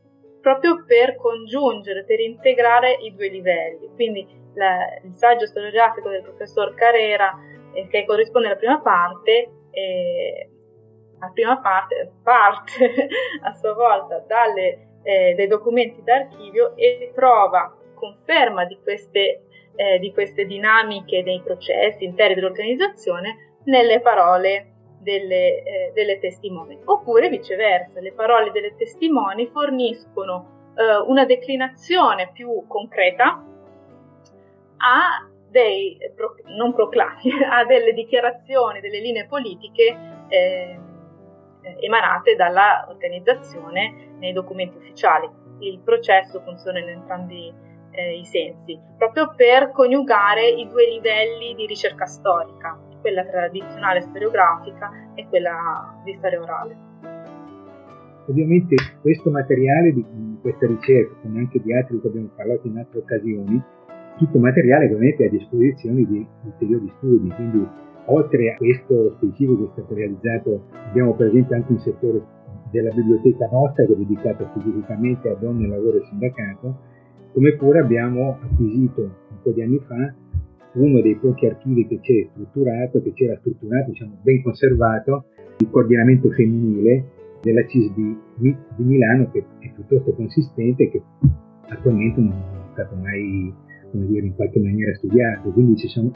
proprio 0.45 0.83
per 0.85 1.15
congiungere, 1.15 2.05
per 2.05 2.19
integrare 2.19 2.99
i 3.01 3.15
due 3.15 3.29
livelli. 3.29 3.89
Quindi 3.95 4.27
la, 4.53 4.77
il 5.03 5.15
saggio 5.15 5.47
storiografico 5.47 6.09
del 6.09 6.21
professor 6.21 6.75
Carrera, 6.75 7.33
eh, 7.73 7.87
che 7.87 8.05
corrisponde 8.05 8.49
alla 8.49 8.55
prima 8.55 8.79
parte, 8.79 9.49
eh, 9.71 10.49
la 11.19 11.31
prima 11.33 11.59
parte 11.61 12.11
parte 12.21 13.07
a 13.41 13.53
sua 13.53 13.73
volta 13.73 14.23
dalle, 14.27 14.99
eh, 15.01 15.33
dai 15.35 15.47
documenti 15.47 16.03
d'archivio 16.03 16.75
e 16.75 17.11
trova 17.15 17.75
conferma 17.95 18.65
di 18.65 18.77
queste, 18.83 19.45
eh, 19.75 19.97
di 19.97 20.13
queste 20.13 20.45
dinamiche 20.45 21.23
dei 21.23 21.41
processi 21.43 22.03
interi 22.03 22.35
dell'organizzazione 22.35 23.55
nelle 23.63 23.99
parole 23.99 24.74
delle, 25.05 25.63
eh, 25.63 25.91
delle 25.93 26.19
testimoni. 26.19 26.81
Oppure 26.83 27.29
viceversa, 27.29 28.01
le 28.01 28.11
parole 28.11 28.51
delle 28.51 28.75
testimoni 28.75 29.47
forniscono 29.47 30.73
eh, 30.75 30.97
una 31.05 31.25
declinazione 31.25 32.31
più 32.33 32.65
concreta 32.67 33.43
a 34.77 35.29
dei, 35.47 35.97
non 36.57 36.73
proclami, 36.73 37.31
a 37.49 37.63
delle 37.63 37.93
dichiarazioni, 37.93 38.81
delle 38.81 38.99
linee 38.99 39.27
politiche 39.27 39.97
eh, 40.27 40.79
emanate 41.79 42.35
dall'organizzazione 42.35 44.15
nei 44.17 44.33
documenti 44.33 44.77
ufficiali. 44.77 45.29
Il 45.59 45.79
processo 45.79 46.41
funziona 46.41 46.79
in 46.79 46.89
entrambi 46.89 47.53
eh, 47.91 48.17
i 48.17 48.25
sensi, 48.25 48.77
proprio 48.97 49.33
per 49.35 49.71
coniugare 49.71 50.47
i 50.49 50.67
due 50.67 50.89
livelli 50.89 51.55
di 51.55 51.65
ricerca 51.65 52.05
storica, 52.05 52.77
quella 53.05 53.23
tradizionale 53.23 54.01
storiografica 54.01 54.89
e 55.13 55.27
quella 55.29 56.01
di 56.03 56.15
storia 56.17 56.41
orale. 56.41 56.75
Ovviamente 58.25 58.75
questo 59.01 59.29
materiale 59.29 59.93
di 59.93 60.03
questa 60.41 60.65
ricerca, 60.65 61.13
come 61.21 61.37
anche 61.37 61.61
di 61.61 61.71
altri 61.71 62.01
che 62.01 62.07
abbiamo 62.07 62.29
parlato 62.35 62.65
in 62.65 62.77
altre 62.79 62.97
occasioni, 62.97 63.61
tutto 64.17 64.39
materiale 64.39 64.85
ovviamente 64.85 65.23
è 65.23 65.27
a 65.27 65.29
disposizione 65.29 66.03
di 66.03 66.27
ulteriori 66.45 66.91
studi, 66.97 67.29
quindi 67.29 67.67
oltre 68.05 68.53
a 68.53 68.55
questo 68.55 69.13
specifico 69.17 69.55
che 69.55 69.65
è 69.65 69.71
stato 69.73 69.93
realizzato, 69.93 70.63
abbiamo 70.89 71.13
per 71.13 71.27
esempio 71.27 71.55
anche 71.57 71.71
un 71.73 71.79
settore 71.79 72.25
della 72.71 72.91
biblioteca 72.91 73.47
nostra 73.51 73.85
che 73.85 73.93
è 73.93 73.95
dedicato 73.97 74.47
specificamente 74.49 75.29
a 75.29 75.35
donne, 75.35 75.67
lavoro 75.67 75.97
e 75.97 76.05
sindacato, 76.05 76.75
come 77.33 77.53
pure 77.53 77.79
abbiamo 77.79 78.39
acquisito 78.41 79.01
un 79.01 79.41
po' 79.43 79.51
di 79.51 79.61
anni 79.61 79.79
fa 79.85 80.11
uno 80.75 81.01
dei 81.01 81.15
pochi 81.15 81.47
archivi 81.47 81.87
che 81.87 81.99
c'è 81.99 82.27
strutturato, 82.31 83.01
che 83.01 83.13
c'era 83.13 83.37
strutturato, 83.39 83.91
diciamo, 83.91 84.17
ben 84.21 84.41
conservato, 84.41 85.25
il 85.57 85.69
coordinamento 85.69 86.29
femminile 86.31 87.11
della 87.41 87.65
CIS 87.65 87.93
di, 87.93 88.17
di 88.37 88.55
Milano, 88.77 89.29
che 89.31 89.45
è 89.59 89.71
piuttosto 89.71 90.13
consistente 90.13 90.89
che 90.89 91.01
attualmente 91.69 92.19
non 92.19 92.31
è 92.31 92.71
stato 92.73 92.95
mai, 92.95 93.53
come 93.91 94.05
dire, 94.07 94.25
in 94.25 94.33
qualche 94.33 94.59
maniera 94.59 94.93
studiato. 94.95 95.49
Quindi 95.51 95.77
ci 95.77 95.87
sono, 95.87 96.11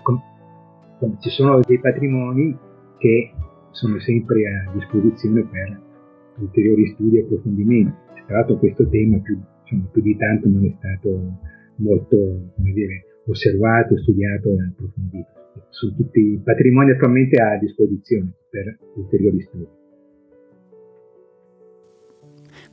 ci 1.20 1.30
sono 1.30 1.60
dei 1.66 1.80
patrimoni 1.80 2.58
che 2.98 3.32
sono 3.72 4.00
sempre 4.00 4.42
a 4.48 4.72
disposizione 4.74 5.44
per 5.44 5.82
ulteriori 6.40 6.88
studi 6.88 7.18
e 7.18 7.22
approfondimenti. 7.22 7.94
Tra 8.26 8.38
l'altro 8.38 8.58
questo 8.58 8.88
tema 8.88 9.18
più, 9.20 9.40
insomma, 9.62 9.90
più 9.92 10.02
di 10.02 10.16
tanto 10.18 10.50
non 10.50 10.66
è 10.66 10.74
stato 10.78 11.38
molto, 11.78 12.16
come 12.56 12.72
dire, 12.74 13.04
osservato, 13.30 13.98
studiato 13.98 14.50
e 14.50 14.68
approfondito. 14.70 15.28
Sono 15.70 15.96
tutti 15.96 16.42
patrimoni 16.44 16.92
attualmente 16.92 17.42
a 17.42 17.58
disposizione 17.58 18.34
per 18.50 18.78
ulteriori 18.96 19.42
studi. 19.42 19.78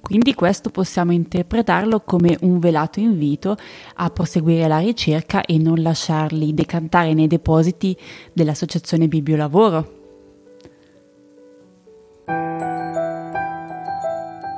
Quindi 0.01 0.35
questo 0.35 0.71
possiamo 0.71 1.13
interpretarlo 1.13 2.01
come 2.01 2.37
un 2.43 2.59
velato 2.61 3.01
invito 3.01 3.57
a 3.95 4.09
proseguire 4.11 4.69
la 4.69 4.79
ricerca 4.79 5.43
e 5.43 5.59
non 5.59 5.83
lasciarli 5.83 6.55
decantare 6.55 7.13
nei 7.13 7.27
depositi 7.27 7.97
dell'Associazione 8.33 9.09
Bibliolavoro. 9.09 9.95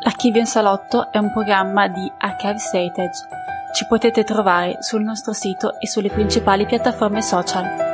Archivio 0.05 0.41
in 0.41 0.47
Salotto 0.47 1.11
è 1.13 1.19
un 1.19 1.33
programma 1.33 1.89
di 1.89 2.11
Archives 2.19 2.73
Heritage 2.75 3.38
ci 3.79 3.87
potete 3.87 4.25
trovare 4.25 4.79
sul 4.81 5.05
nostro 5.05 5.33
sito 5.33 5.79
e 5.79 5.87
sulle 5.87 6.11
principali 6.11 6.67
piattaforme 6.67 7.23
social. 7.23 7.88